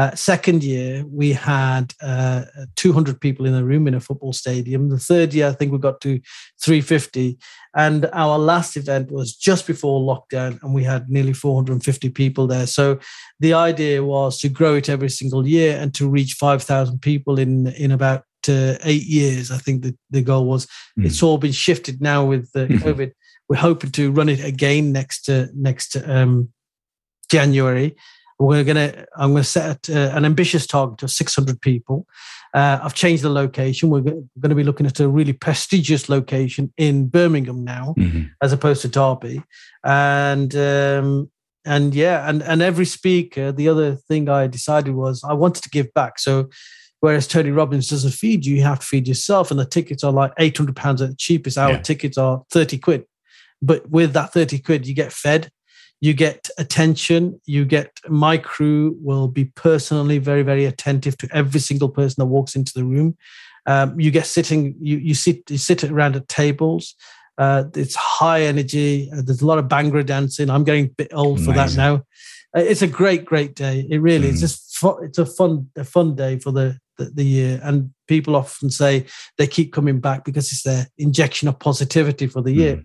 [0.00, 2.44] Uh, second year, we had uh,
[2.76, 4.88] 200 people in a room in a football stadium.
[4.88, 6.18] The third year, I think we got to
[6.62, 7.36] 350.
[7.76, 12.66] And our last event was just before lockdown, and we had nearly 450 people there.
[12.66, 12.98] So
[13.40, 17.66] the idea was to grow it every single year and to reach 5,000 people in,
[17.66, 19.50] in about uh, eight years.
[19.50, 20.66] I think the, the goal was.
[20.98, 21.04] Mm.
[21.04, 23.12] It's all been shifted now with uh, COVID.
[23.50, 26.52] We're hoping to run it again next uh, next um,
[27.30, 27.96] January.
[28.40, 29.06] We're going to.
[29.16, 32.06] I'm to set uh, an ambitious target of 600 people.
[32.54, 33.90] Uh, I've changed the location.
[33.90, 38.28] We're going to be looking at a really prestigious location in Birmingham now, mm-hmm.
[38.40, 39.42] as opposed to Derby.
[39.84, 41.30] And um,
[41.66, 43.52] and yeah, and and every speaker.
[43.52, 46.18] The other thing I decided was I wanted to give back.
[46.18, 46.48] So
[47.00, 50.12] whereas Tony Robbins doesn't feed you, you have to feed yourself, and the tickets are
[50.12, 51.58] like 800 pounds at the cheapest.
[51.58, 51.82] Our yeah.
[51.82, 53.04] tickets are 30 quid.
[53.60, 55.50] But with that 30 quid, you get fed,
[56.00, 61.60] you get attention you get my crew will be personally very very attentive to every
[61.60, 63.16] single person that walks into the room
[63.66, 66.94] um, you get sitting you, you sit you sit around at tables
[67.40, 69.08] Uh, it's high energy.
[69.10, 70.50] Uh, there's a lot of Bhangra dancing.
[70.50, 72.04] I'm getting a bit old for that now.
[72.54, 73.86] Uh, it's a great, great day.
[73.88, 74.32] It really mm.
[74.32, 74.40] is.
[74.40, 77.58] Just fu- it's a fun, a fun day for the, the, the year.
[77.62, 79.06] And people often say
[79.38, 82.76] they keep coming back because it's their injection of positivity for the year.
[82.76, 82.84] Mm.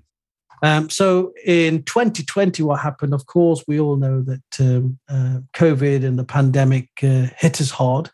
[0.64, 3.14] Um, so in 2020, what happened?
[3.14, 7.72] Of course, we all know that um, uh, COVID and the pandemic uh, hit us
[7.72, 8.10] hard.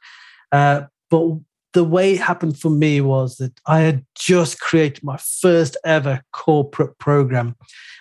[0.52, 1.38] Uh, but
[1.74, 6.22] the way it happened for me was that I had just created my first ever
[6.34, 7.56] corporate program.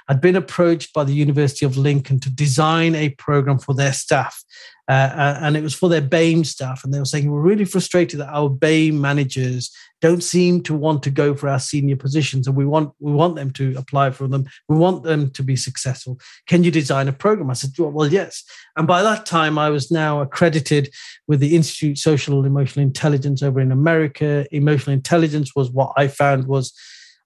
[0.08, 4.42] I'd been approached by the University of Lincoln to design a program for their staff.
[4.90, 6.82] Uh, and it was for their BAME staff.
[6.82, 11.04] And they were saying, We're really frustrated that our BAME managers don't seem to want
[11.04, 14.26] to go for our senior positions and we want we want them to apply for
[14.26, 14.46] them.
[14.68, 16.18] We want them to be successful.
[16.48, 17.50] Can you design a program?
[17.50, 18.42] I said well yes.
[18.76, 20.92] And by that time i was now accredited
[21.28, 24.46] with the institute social and emotional intelligence over in america.
[24.50, 26.72] Emotional intelligence was what i found was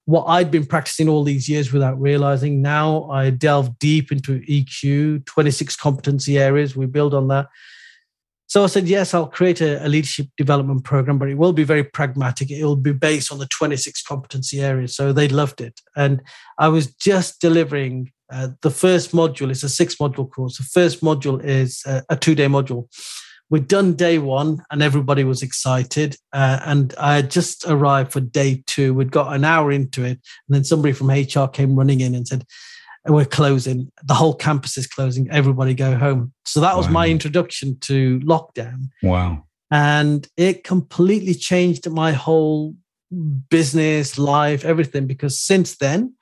[0.07, 2.61] what I'd been practicing all these years without realizing.
[2.61, 6.77] Now I delve deep into EQ, 26 competency areas.
[6.77, 7.49] We build on that.
[8.47, 11.65] So I said, yes, I'll create a, a, leadership development program, but it will be
[11.65, 12.51] very pragmatic.
[12.51, 14.95] It will be based on the 26 competency areas.
[14.95, 15.81] So they loved it.
[15.97, 16.21] And
[16.59, 19.51] I was just delivering uh, the first module.
[19.51, 20.59] It's a six module course.
[20.59, 22.87] The first module is a, a two day module.
[23.55, 26.17] We'd done day one and everybody was excited.
[26.33, 28.93] Uh, and I had just arrived for day two.
[28.95, 30.19] We'd got an hour into it.
[30.49, 32.45] And then somebody from HR came running in and said,
[33.07, 33.93] we're closing.
[34.03, 35.31] The whole campus is closing.
[35.31, 36.33] Everybody go home.
[36.45, 36.95] So that was wow.
[36.95, 38.89] my introduction to lockdown.
[39.05, 39.45] Wow.
[39.71, 42.75] And it completely changed my whole
[43.51, 45.07] business, life, everything.
[45.07, 46.15] Because since then,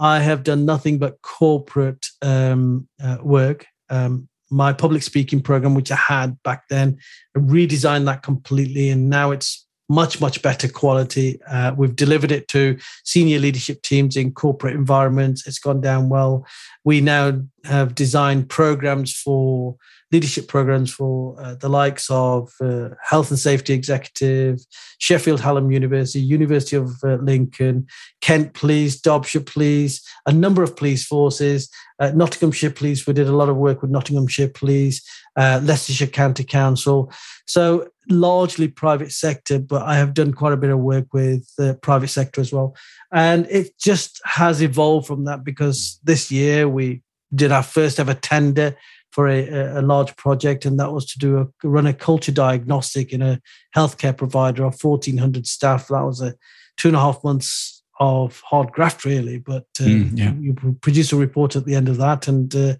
[0.00, 3.66] I have done nothing but corporate um, uh, work.
[3.88, 6.98] Um, my public speaking program, which I had back then,
[7.36, 8.90] I redesigned that completely.
[8.90, 11.40] And now it's much, much better quality.
[11.48, 15.46] Uh, we've delivered it to senior leadership teams in corporate environments.
[15.46, 16.46] It's gone down well.
[16.84, 19.76] We now have designed programs for
[20.12, 24.60] leadership programs for uh, the likes of uh, Health and Safety Executive,
[24.98, 27.86] Sheffield Hallam University, University of uh, Lincoln,
[28.20, 33.06] Kent Police, Derbyshire Police, a number of police forces, uh, Nottinghamshire Police.
[33.06, 35.02] We did a lot of work with Nottinghamshire Police,
[35.36, 37.10] uh, Leicestershire County Council.
[37.46, 41.78] So largely private sector, but I have done quite a bit of work with the
[41.82, 42.76] private sector as well.
[43.12, 47.02] And it just has evolved from that because this year we
[47.34, 48.76] did our first ever tender
[49.12, 49.48] for a,
[49.78, 53.40] a large project, and that was to do a run a culture diagnostic in a
[53.76, 55.88] healthcare provider of 1,400 staff.
[55.88, 56.34] That was a
[56.76, 59.38] two and a half months of hard graft, really.
[59.38, 60.32] But uh, mm, yeah.
[60.32, 62.74] you produce a report at the end of that, and uh,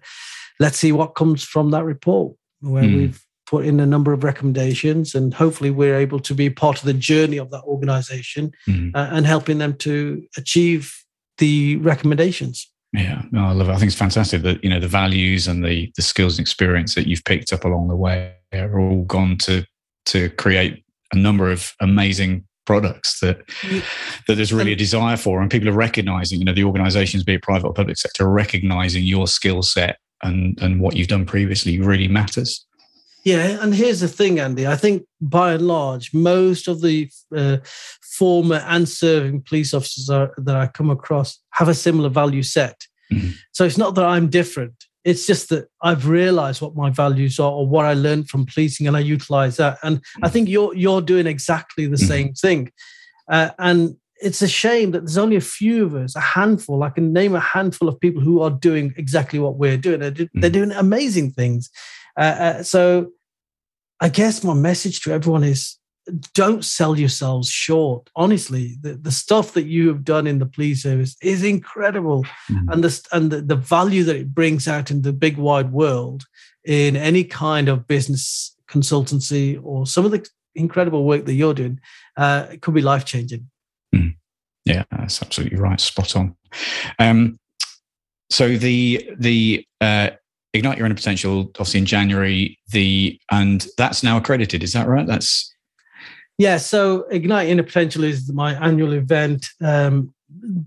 [0.59, 2.95] let's see what comes from that report, where mm.
[2.95, 6.85] we've put in a number of recommendations, and hopefully we're able to be part of
[6.85, 8.95] the journey of that organization mm-hmm.
[8.95, 10.97] uh, and helping them to achieve
[11.37, 12.72] the recommendations.
[12.93, 13.71] Yeah, no, I love it.
[13.71, 16.93] I think it's fantastic that you know the values and the the skills and experience
[16.95, 19.65] that you've picked up along the way are all gone to
[20.05, 23.41] to create a number of amazing products that
[24.27, 26.37] that there's really a desire for, and people are recognizing.
[26.37, 30.57] You know, the organisations, be it private or public sector, recognizing your skill set and
[30.61, 32.63] and what you've done previously really matters.
[33.23, 34.67] Yeah, and here's the thing, Andy.
[34.67, 37.57] I think by and large, most of the uh,
[38.01, 42.85] former and serving police officers are, that I come across have a similar value set.
[43.11, 43.29] Mm-hmm.
[43.53, 44.73] So it's not that I'm different.
[45.05, 48.87] It's just that I've realized what my values are or what I learned from policing,
[48.87, 49.77] and I utilize that.
[49.83, 50.25] And mm-hmm.
[50.25, 52.07] I think you're you're doing exactly the mm-hmm.
[52.07, 52.71] same thing.
[53.31, 56.83] Uh, and it's a shame that there's only a few of us, a handful.
[56.83, 59.99] I can name a handful of people who are doing exactly what we're doing.
[59.99, 60.49] They're, they're mm-hmm.
[60.49, 61.69] doing amazing things.
[62.17, 63.11] Uh, uh, so
[63.99, 65.77] I guess my message to everyone is
[66.33, 68.09] don't sell yourselves short.
[68.15, 72.23] Honestly, the, the stuff that you have done in the police service is incredible.
[72.51, 72.69] Mm-hmm.
[72.69, 76.25] And, the, and the, the value that it brings out in the big wide world
[76.65, 81.79] in any kind of business consultancy or some of the incredible work that you're doing,
[82.17, 83.49] uh, it could be life changing.
[83.95, 84.15] Mm.
[84.65, 85.79] Yeah, that's absolutely right.
[85.79, 86.35] Spot on.
[86.99, 87.37] Um,
[88.29, 90.11] so the the uh,
[90.53, 94.63] Ignite Your Inner Potential, obviously in January, the and that's now accredited.
[94.63, 95.07] Is that right?
[95.07, 95.53] That's
[96.37, 96.57] yeah.
[96.57, 99.47] So Ignite Inner Potential is my annual event.
[99.61, 100.13] Um,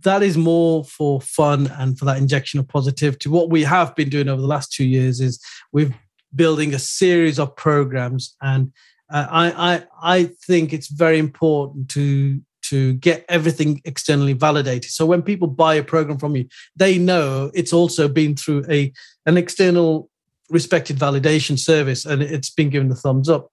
[0.02, 3.28] that is more for fun and for that injection of positivity.
[3.28, 5.94] What we have been doing over the last two years is we've
[6.34, 8.72] building a series of programs, and
[9.10, 14.90] uh, I, I I think it's very important to to get everything externally validated.
[14.90, 18.92] So when people buy a program from you, they know it's also been through a
[19.26, 20.08] an external
[20.50, 23.50] respected validation service and it's been given the thumbs up.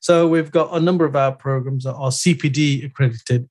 [0.00, 3.48] So we've got a number of our programs that are CPD accredited.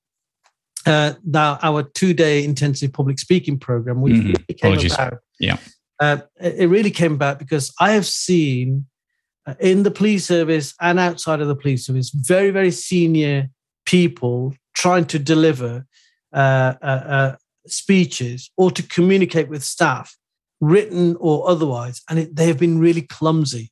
[0.86, 4.26] uh, now our two-day intensive public speaking program, which mm-hmm.
[4.28, 4.94] really came Apologies.
[4.94, 5.18] about.
[5.40, 5.56] Yeah,
[6.00, 8.86] uh, it really came about because I have seen
[9.46, 13.50] uh, in the police service and outside of the police service very, very senior
[13.84, 15.86] people trying to deliver
[16.32, 20.16] uh, uh, uh, speeches or to communicate with staff,
[20.60, 23.70] written or otherwise, and it, they have been really clumsy.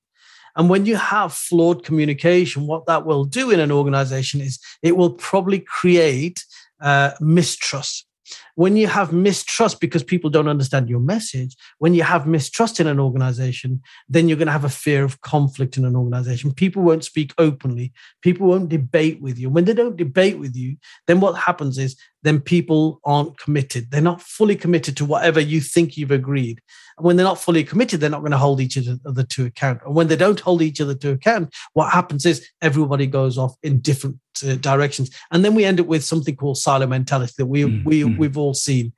[0.54, 4.96] And when you have flawed communication, what that will do in an organization is it
[4.96, 6.44] will probably create
[6.80, 8.06] uh, mistrust
[8.54, 12.86] when you have mistrust because people don't understand your message, when you have mistrust in
[12.86, 16.52] an organization, then you're going to have a fear of conflict in an organization.
[16.52, 19.50] People won't speak openly, people won't debate with you.
[19.50, 20.76] When they don't debate with you,
[21.06, 23.90] then what happens is then people aren't committed.
[23.90, 26.60] They're not fully committed to whatever you think you've agreed.
[26.96, 29.80] And when they're not fully committed, they're not going to hold each other to account.
[29.84, 33.54] And when they don't hold each other to account, what happens is everybody goes off
[33.62, 37.46] in different uh, directions, and then we end up with something called silo mentality that
[37.46, 37.88] we mm-hmm.
[37.88, 38.92] we we've all seen.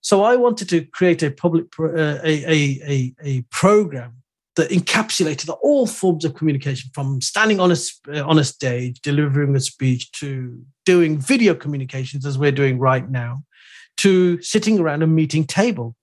[0.00, 4.21] So I wanted to create a public uh, a, a, a a program
[4.56, 7.76] that encapsulated all forms of communication from standing on a,
[8.08, 13.08] uh, on a stage, delivering a speech, to doing video communications as we're doing right
[13.10, 13.42] now,
[13.98, 15.94] to sitting around a meeting table.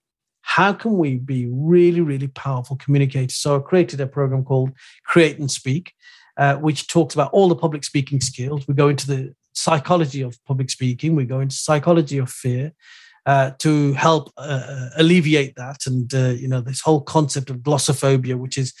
[0.42, 3.36] How can we be really, really powerful communicators?
[3.36, 4.72] So I created a program called
[5.04, 5.92] Create and Speak,
[6.36, 8.66] uh, which talks about all the public speaking skills.
[8.66, 12.72] We go into the psychology of public speaking, we go into psychology of fear,
[13.26, 15.86] uh, to help uh, uh, alleviate that.
[15.86, 18.74] And, uh, you know, this whole concept of glossophobia, which is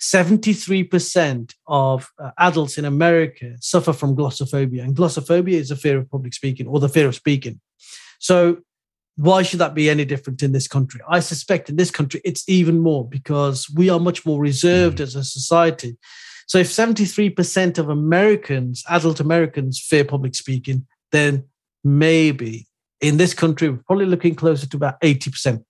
[0.00, 4.82] 73% of uh, adults in America suffer from glossophobia.
[4.82, 7.60] And glossophobia is a fear of public speaking or the fear of speaking.
[8.18, 8.58] So,
[9.16, 11.00] why should that be any different in this country?
[11.06, 15.02] I suspect in this country it's even more because we are much more reserved mm.
[15.02, 15.98] as a society.
[16.46, 21.44] So, if 73% of Americans, adult Americans, fear public speaking, then
[21.84, 22.66] maybe
[23.02, 25.62] in this country, we're probably looking closer to about 80%.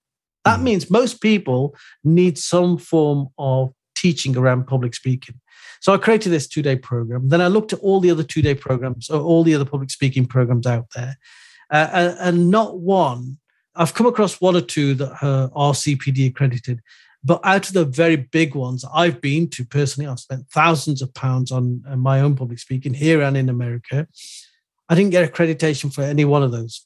[0.45, 0.63] That mm.
[0.63, 5.39] means most people need some form of teaching around public speaking.
[5.81, 7.29] So I created this two day program.
[7.29, 9.89] Then I looked at all the other two day programs, or all the other public
[9.89, 11.17] speaking programs out there,
[11.71, 13.37] uh, and, and, not one.
[13.75, 16.79] I've come across one or two that are CPD accredited,
[17.23, 21.13] but out of the very big ones I've been to personally, I've spent thousands of
[21.13, 24.07] pounds on my own public speaking here and in America.
[24.89, 26.85] I didn't get accreditation for any one of those.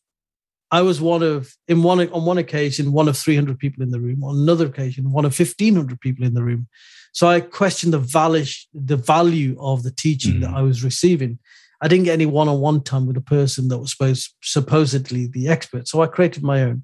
[0.69, 3.99] I was one of in one on one occasion one of 300 people in the
[3.99, 4.23] room.
[4.23, 6.67] On another occasion, one of 1500 people in the room.
[7.13, 10.41] So I questioned the value the value of the teaching mm.
[10.41, 11.39] that I was receiving.
[11.79, 15.87] I didn't get any one-on-one time with a person that was supposed supposedly the expert.
[15.87, 16.83] So I created my own,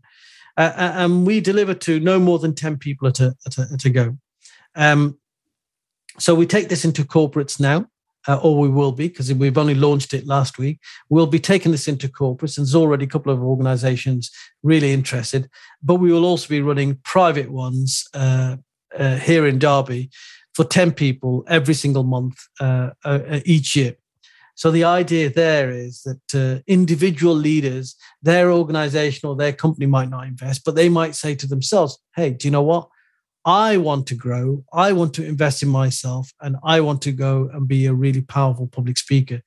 [0.55, 3.85] uh, and we delivered to no more than 10 people at a at a, at
[3.85, 4.17] a go.
[4.75, 5.17] Um,
[6.19, 7.87] so we take this into corporates now
[8.27, 10.79] uh, or we will be because we've only launched it last week.
[11.09, 15.49] We'll be taking this into corporates, and there's already a couple of organizations really interested.
[15.81, 18.57] But we will also be running private ones uh,
[18.97, 20.09] uh, here in Derby
[20.53, 23.95] for 10 people every single month uh, uh, each year.
[24.55, 30.09] So the idea there is that uh, individual leaders, their organization or their company might
[30.09, 32.87] not invest, but they might say to themselves, hey, do you know what?
[33.45, 34.63] I want to grow.
[34.71, 38.21] I want to invest in myself and I want to go and be a really
[38.21, 39.41] powerful public speaker.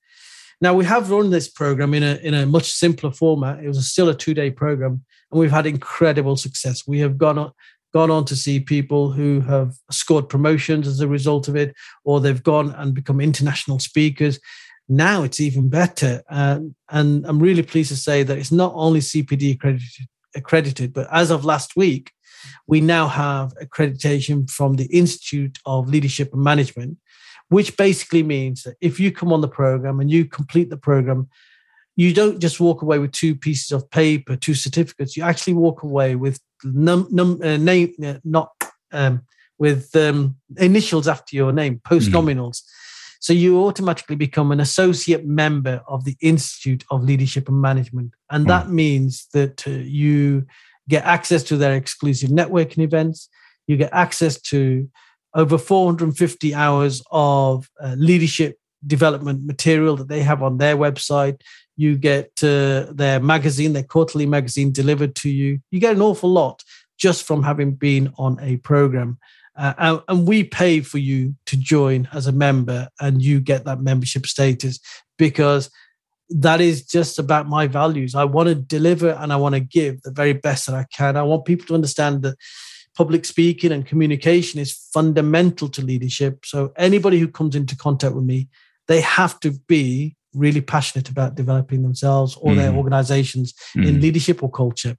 [0.61, 3.63] Now we have run this program in a in a much simpler format.
[3.63, 6.87] It was still a two day program, and we've had incredible success.
[6.87, 7.53] We have gone on
[7.93, 11.75] gone on to see people who have scored promotions as a result of it,
[12.05, 14.39] or they've gone and become international speakers.
[14.89, 19.01] Now it's even better, um, and I'm really pleased to say that it's not only
[19.01, 22.13] CPD accredited, accredited, but as of last week,
[22.67, 26.99] we now have accreditation from the Institute of Leadership and Management,
[27.49, 31.29] which basically means that if you come on the program and you complete the program,
[31.97, 35.17] you don't just walk away with two pieces of paper, two certificates.
[35.17, 38.51] You actually walk away with num, num uh, name, uh, not
[38.93, 39.23] um,
[39.59, 42.59] with um, initials after your name, post nominals.
[42.59, 42.63] Mm.
[43.21, 48.45] So you automatically become an associate member of the Institute of Leadership and Management, and
[48.45, 48.49] mm.
[48.49, 50.47] that means that uh, you
[50.89, 53.29] get access to their exclusive networking events.
[53.67, 54.89] You get access to
[55.35, 61.41] over 450 hours of uh, leadership development material that they have on their website.
[61.77, 65.61] You get uh, their magazine, their quarterly magazine delivered to you.
[65.71, 66.63] You get an awful lot
[66.99, 69.19] just from having been on a program.
[69.57, 73.81] Uh, and we pay for you to join as a member, and you get that
[73.81, 74.79] membership status
[75.19, 75.71] because
[76.31, 78.15] that is just about my values.
[78.15, 81.17] I want to deliver and I want to give the very best that I can.
[81.17, 82.37] I want people to understand that
[82.97, 86.45] public speaking and communication is fundamental to leadership.
[86.45, 88.49] So anybody who comes into contact with me,
[88.89, 92.57] they have to be really passionate about developing themselves or mm.
[92.57, 93.87] their organizations mm.
[93.87, 94.97] in leadership or culture.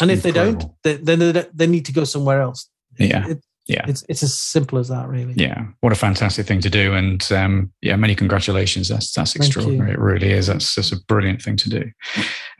[0.00, 0.76] And if Incredible.
[0.82, 2.68] they don't, then they, they, need to go somewhere else.
[2.98, 3.28] Yeah.
[3.28, 3.84] It, yeah.
[3.86, 5.34] It's it's as simple as that really.
[5.36, 5.66] Yeah.
[5.80, 6.94] What a fantastic thing to do.
[6.94, 8.88] And um, yeah many congratulations.
[8.88, 9.92] That's that's extraordinary.
[9.92, 10.48] It really is.
[10.48, 11.90] That's just a brilliant thing to do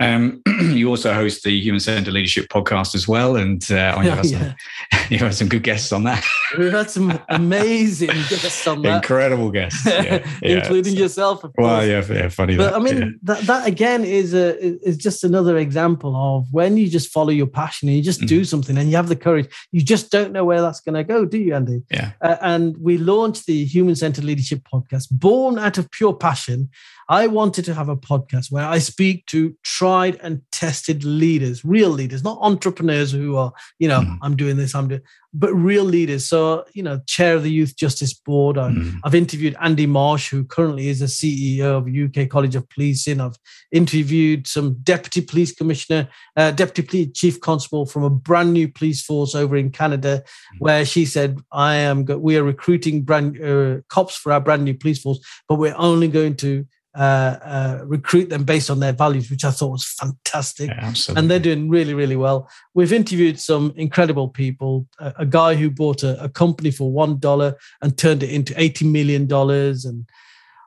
[0.00, 4.10] um, you also host the human centered leadership podcast as well and uh, oh, you,
[4.10, 4.54] had some,
[5.10, 6.24] you had some good guests on that
[6.56, 11.84] We've had some amazing guests on that incredible guests yeah, yeah, including yourself of well
[11.84, 15.58] yeah, yeah funny but that, i mean that, that again is a is just another
[15.58, 18.28] example of when you just follow your passion and you just mm.
[18.28, 21.00] do something and you have the courage you just don't know where that's going to
[21.00, 21.82] to go, do you, Andy?
[21.90, 22.12] Yeah.
[22.20, 26.70] Uh, and we launched the Human Centered Leadership Podcast, born out of pure passion.
[27.10, 31.90] I wanted to have a podcast where I speak to tried and tested leaders, real
[31.90, 34.16] leaders, not entrepreneurs who are, you know, mm.
[34.22, 35.00] I'm doing this, I'm doing,
[35.34, 36.28] but real leaders.
[36.28, 38.58] So, you know, chair of the Youth Justice Board.
[38.58, 38.94] I, mm.
[39.02, 43.20] I've interviewed Andy Marsh, who currently is the CEO of UK College of Policing.
[43.20, 43.38] I've
[43.72, 49.34] interviewed some deputy police commissioner, uh, deputy chief constable from a brand new police force
[49.34, 50.60] over in Canada, mm.
[50.60, 54.64] where she said, I am, go- we are recruiting brand uh, cops for our brand
[54.64, 56.64] new police force, but we're only going to
[56.94, 60.70] uh, uh, recruit them based on their values, which I thought was fantastic.
[60.70, 62.50] Yeah, and they're doing really, really well.
[62.74, 64.86] We've interviewed some incredible people.
[64.98, 68.60] A, a guy who bought a, a, company for one dollar and turned it into
[68.60, 69.84] eighty million dollars.
[69.84, 70.08] And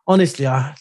[0.07, 0.73] honestly, uh,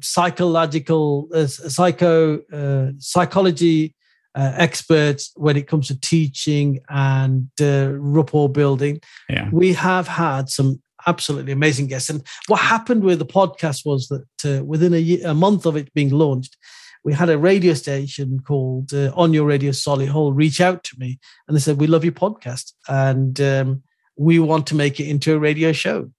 [0.00, 3.94] psychological, uh, psycho, uh, psychology
[4.34, 9.00] uh, experts when it comes to teaching and rapport building.
[9.28, 9.50] Yeah.
[9.52, 12.10] We have had some absolutely amazing guests.
[12.10, 15.76] And what happened with the podcast was that uh, within a, year, a month of
[15.76, 16.56] it being launched,
[17.04, 21.20] we had a radio station called uh, On Your Radio Solihull reach out to me
[21.46, 23.82] and they said, We love your podcast and um,
[24.16, 26.10] we want to make it into a radio show.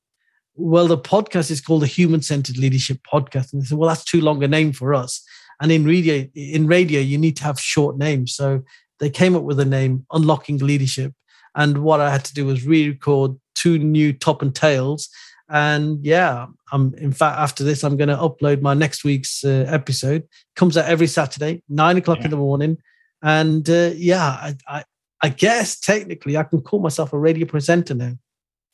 [0.55, 3.51] Well, the podcast is called the Human Centered Leadership Podcast.
[3.51, 5.21] And they said, Well, that's too long a name for us.
[5.61, 8.33] And in radio, in radio, you need to have short names.
[8.33, 8.63] So
[8.99, 11.13] they came up with the name Unlocking Leadership.
[11.55, 15.09] And what I had to do was re-record two new top and tails.
[15.49, 19.65] And yeah, I'm in fact after this, I'm going to upload my next week's uh,
[19.67, 20.27] episode.
[20.55, 22.25] Comes out every Saturday, nine o'clock yeah.
[22.25, 22.77] in the morning.
[23.21, 24.83] And uh, yeah, I, I,
[25.21, 28.13] I guess technically I can call myself a radio presenter now.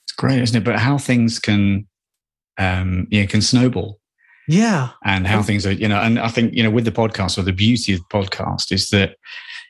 [0.05, 0.65] It's great, isn't it?
[0.65, 1.87] But how things can,
[2.57, 3.99] um, yeah, can snowball.
[4.47, 4.89] Yeah.
[5.05, 7.43] And how things are, you know, and I think, you know, with the podcast or
[7.43, 9.15] the beauty of the podcast is that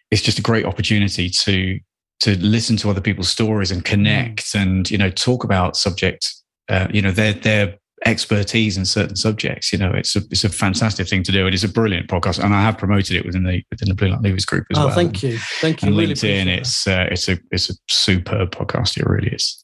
[0.09, 1.79] it's just a great opportunity to
[2.21, 4.61] to listen to other people's stories and connect mm.
[4.61, 6.33] and you know talk about subject
[6.69, 9.71] uh, you know their their expertise in certain subjects.
[9.71, 11.47] You know it's a it's a fantastic thing to do.
[11.47, 14.09] It is a brilliant podcast and i have promoted it within the within the blue
[14.09, 14.95] light leavers group as oh, well.
[14.95, 15.37] thank you.
[15.59, 15.87] Thank you.
[15.87, 18.97] And really linkedin it's uh, it's a it's a superb podcast.
[18.97, 19.63] It really is.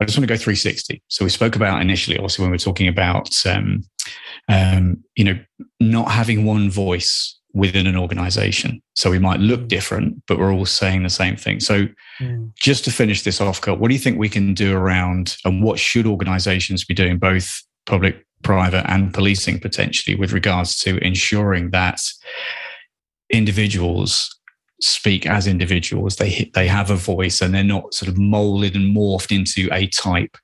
[0.00, 2.58] I just want to go 360 so we spoke about initially also when we are
[2.58, 3.82] talking about um,
[4.48, 5.38] um, you know
[5.78, 8.82] not having one voice within an organization.
[8.94, 9.68] So we might look mm.
[9.68, 11.60] different, but we're all saying the same thing.
[11.60, 11.86] So
[12.20, 12.52] mm.
[12.56, 15.62] just to finish this off, Kul, what do you think we can do around and
[15.62, 21.70] what should organizations be doing, both public, private, and policing potentially, with regards to ensuring
[21.70, 22.00] that
[23.30, 24.38] individuals
[24.80, 28.96] speak as individuals, they they have a voice and they're not sort of molded and
[28.96, 30.36] morphed into a type?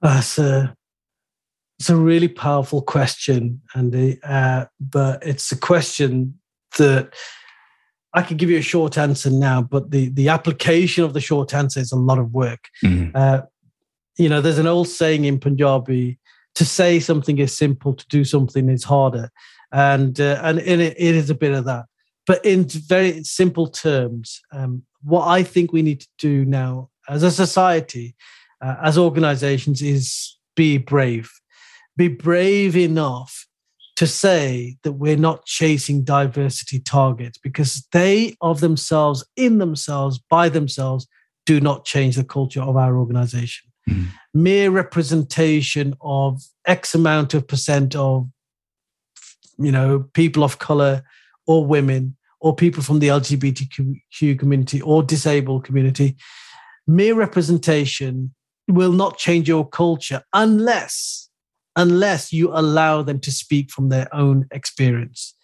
[0.00, 0.76] That's a
[1.82, 6.38] it's a really powerful question, Andy, uh, but it's a question
[6.78, 7.12] that
[8.14, 11.52] I could give you a short answer now, but the the application of the short
[11.52, 12.68] answer is a lot of work.
[12.84, 13.16] Mm-hmm.
[13.16, 13.40] Uh,
[14.16, 16.20] you know, there's an old saying in Punjabi:
[16.54, 19.32] to say something is simple, to do something is harder,
[19.72, 21.86] and uh, and it, it is a bit of that.
[22.28, 27.24] But in very simple terms, um, what I think we need to do now as
[27.24, 28.14] a society,
[28.60, 31.28] uh, as organizations, is be brave
[31.96, 33.46] be brave enough
[33.96, 40.48] to say that we're not chasing diversity targets because they of themselves, in themselves, by
[40.48, 41.06] themselves,
[41.44, 43.70] do not change the culture of our organization.
[43.88, 44.06] Mm.
[44.32, 48.28] Mere representation of X amount of percent of
[49.58, 51.02] you know people of color
[51.46, 56.16] or women or people from the LGBTQ community or disabled community,
[56.86, 58.34] mere representation
[58.68, 61.21] will not change your culture unless
[61.76, 65.34] unless you allow them to speak from their own experience.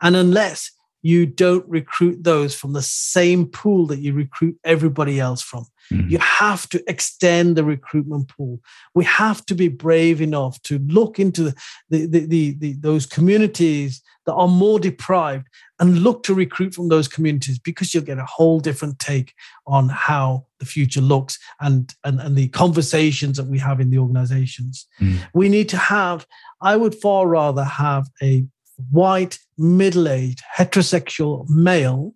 [0.00, 0.70] And unless
[1.02, 5.66] you don't recruit those from the same pool that you recruit everybody else from.
[5.92, 6.10] Mm-hmm.
[6.10, 8.60] You have to extend the recruitment pool.
[8.94, 11.52] We have to be brave enough to look into
[11.90, 15.48] the, the, the, the, those communities that are more deprived
[15.82, 19.34] and look to recruit from those communities because you'll get a whole different take
[19.66, 23.98] on how the future looks and and, and the conversations that we have in the
[23.98, 25.18] organizations mm.
[25.34, 26.24] we need to have
[26.60, 28.44] i would far rather have a
[28.92, 32.14] white middle-aged heterosexual male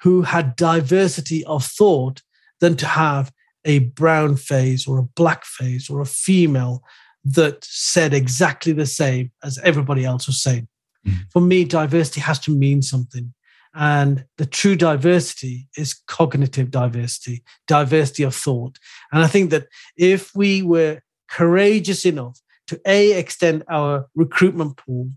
[0.00, 2.22] who had diversity of thought
[2.60, 3.30] than to have
[3.66, 6.82] a brown face or a black face or a female
[7.24, 10.66] that said exactly the same as everybody else was saying.
[11.06, 11.14] Mm.
[11.30, 13.32] For me, diversity has to mean something.
[13.74, 18.78] And the true diversity is cognitive diversity, diversity of thought.
[19.12, 21.00] And I think that if we were
[21.30, 25.10] courageous enough to A, extend our recruitment pool,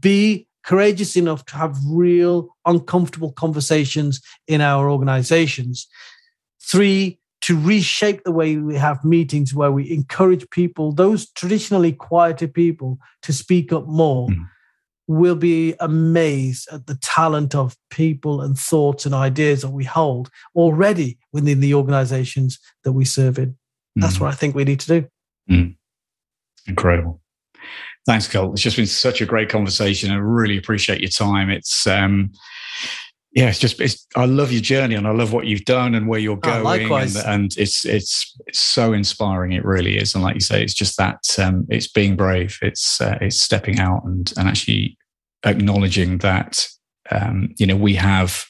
[0.00, 5.88] B, courageous enough to have real uncomfortable conversations in our organizations,
[6.60, 12.48] three, to reshape the way we have meetings where we encourage people, those traditionally quieter
[12.48, 14.28] people, to speak up more.
[14.28, 14.48] Mm.
[15.08, 20.30] We'll be amazed at the talent of people and thoughts and ideas that we hold
[20.54, 23.56] already within the organizations that we serve in.
[23.96, 24.20] That's mm.
[24.20, 25.08] what I think we need to do.
[25.50, 25.76] Mm.
[26.66, 27.20] Incredible.
[28.06, 28.52] Thanks, Kul.
[28.52, 30.10] It's just been such a great conversation.
[30.10, 31.50] I really appreciate your time.
[31.50, 32.32] It's um,
[33.32, 36.08] yeah, it's just it's, I love your journey and I love what you've done and
[36.08, 36.60] where you're oh, going.
[36.60, 37.16] Oh, likewise.
[37.16, 39.52] And, and, it's it's it's so inspiring.
[39.52, 40.14] It really is.
[40.14, 42.58] And like you say, it's just that um, it's being brave.
[42.62, 44.97] It's uh, it's stepping out and and actually
[45.44, 46.66] acknowledging that
[47.10, 48.44] um, you know we have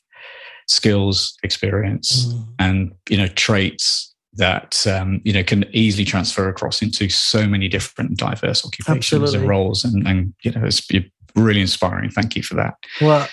[0.67, 2.49] skills, experience, mm.
[2.59, 7.69] and you know traits that um, you know can easily transfer across into so many
[7.69, 9.39] different diverse occupations Absolutely.
[9.39, 9.85] and roles.
[9.85, 10.87] And, and you know it's
[11.35, 12.11] really inspiring.
[12.11, 12.75] Thank you for that.
[13.01, 13.29] Well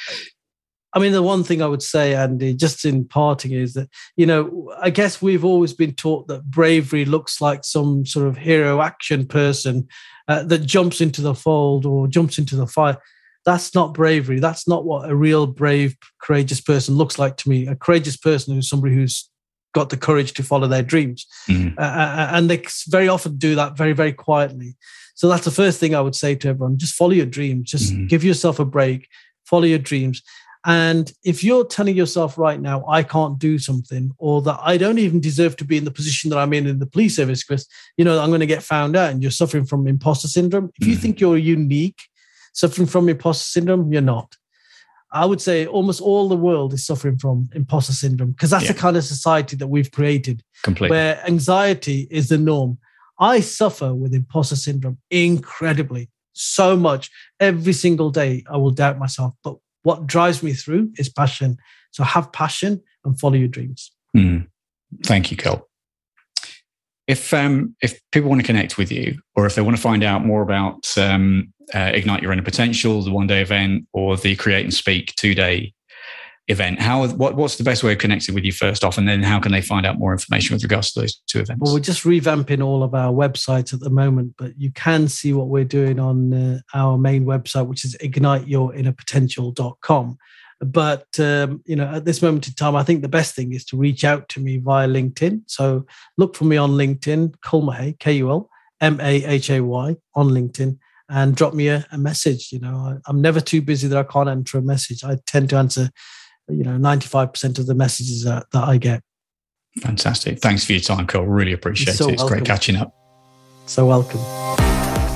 [0.96, 4.26] I mean, the one thing I would say, Andy, just in parting, is that, you
[4.26, 8.82] know, I guess we've always been taught that bravery looks like some sort of hero
[8.82, 9.90] action person
[10.30, 12.98] uh, that jumps into the fold or jumps into the fire.
[13.46, 14.40] That's not bravery.
[14.40, 17.68] That's not what a real brave, courageous person looks like to me.
[17.68, 19.30] A courageous person is somebody who's
[19.74, 21.28] got the courage to follow their dreams.
[21.48, 21.78] Mm-hmm.
[21.78, 24.76] Uh, and they very often do that very, very quietly.
[25.14, 27.94] So that's the first thing I would say to everyone just follow your dreams, just
[27.94, 28.08] mm-hmm.
[28.08, 29.08] give yourself a break,
[29.46, 30.22] follow your dreams.
[30.66, 34.98] And if you're telling yourself right now, I can't do something, or that I don't
[34.98, 37.68] even deserve to be in the position that I'm in in the police service, because
[37.98, 40.72] you know I'm going to get found out, and you're suffering from imposter syndrome.
[40.82, 41.02] If you mm-hmm.
[41.04, 42.02] think you're unique,
[42.56, 44.36] suffering from imposter syndrome, you're not.
[45.12, 48.72] I would say almost all the world is suffering from imposter syndrome because that's yeah.
[48.74, 50.96] the kind of society that we've created, Completely.
[50.96, 52.78] where anxiety is the norm.
[53.20, 57.12] I suffer with imposter syndrome incredibly, so much.
[57.40, 59.36] Every single day, I will doubt myself.
[59.44, 61.58] But what drives me through is passion.
[61.92, 63.92] So have passion and follow your dreams.
[64.18, 64.48] Mm.
[65.04, 65.66] Thank you, Kul.
[67.08, 70.04] If um, if people want to connect with you, or if they want to find
[70.04, 74.36] out more about um, uh, Ignite Your Inner Potential, the one day event, or the
[74.36, 75.74] Create and Speak two day
[76.48, 79.24] event how what, what's the best way of connecting with you first off and then
[79.24, 81.60] how can they find out more information with regards to those two events?
[81.60, 85.34] Well we're just revamping all of our websites at the moment but you can see
[85.34, 90.18] what we're doing on uh, our main website which is igniteyourinnerpotential.com
[90.62, 93.66] but um, you know at this moment in time i think the best thing is
[93.66, 95.42] to reach out to me via linkedin.
[95.48, 95.86] So
[96.18, 98.50] look for me on linkedin Kul Mahay, k-u-l
[98.82, 100.78] m-a-h-a-y on linkedin
[101.10, 102.52] and drop me a, a message.
[102.52, 105.04] You know I, i'm never too busy that i can't answer a message.
[105.04, 105.90] I tend to answer
[106.48, 109.02] you know 95% of the messages that, that i get.
[109.80, 110.40] Fantastic.
[110.40, 112.14] Thanks for your time Kul really appreciate so it.
[112.14, 112.38] It's welcome.
[112.38, 112.94] great catching up.
[113.66, 114.22] So welcome.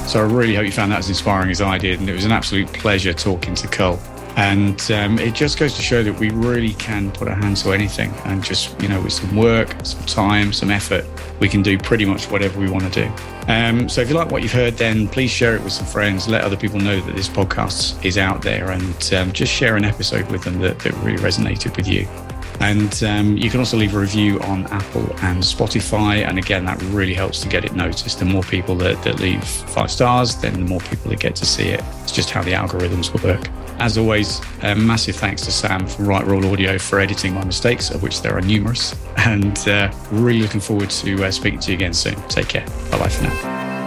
[0.07, 2.25] So i really hope you found that as inspiring as i did and it was
[2.25, 3.99] an absolute pleasure talking to Kul
[4.39, 7.73] and um, it just goes to show that we really can put our hands to
[7.73, 11.03] anything and just, you know, with some work, some time, some effort,
[11.41, 13.11] we can do pretty much whatever we want to do.
[13.51, 16.29] Um, so if you like what you've heard, then please share it with some friends.
[16.29, 19.83] Let other people know that this podcast is out there and um, just share an
[19.83, 22.07] episode with them that, that really resonated with you.
[22.61, 26.25] And um, you can also leave a review on Apple and Spotify.
[26.25, 28.19] And again, that really helps to get it noticed.
[28.19, 31.45] The more people that, that leave five stars, then the more people that get to
[31.45, 31.83] see it.
[32.03, 33.45] It's just how the algorithms work.
[33.79, 37.89] As always, a massive thanks to Sam from Right Roll Audio for editing my mistakes,
[37.91, 38.95] of which there are numerous.
[39.25, 42.15] And uh, really looking forward to uh, speaking to you again soon.
[42.29, 42.65] Take care.
[42.89, 43.78] Bye bye for now.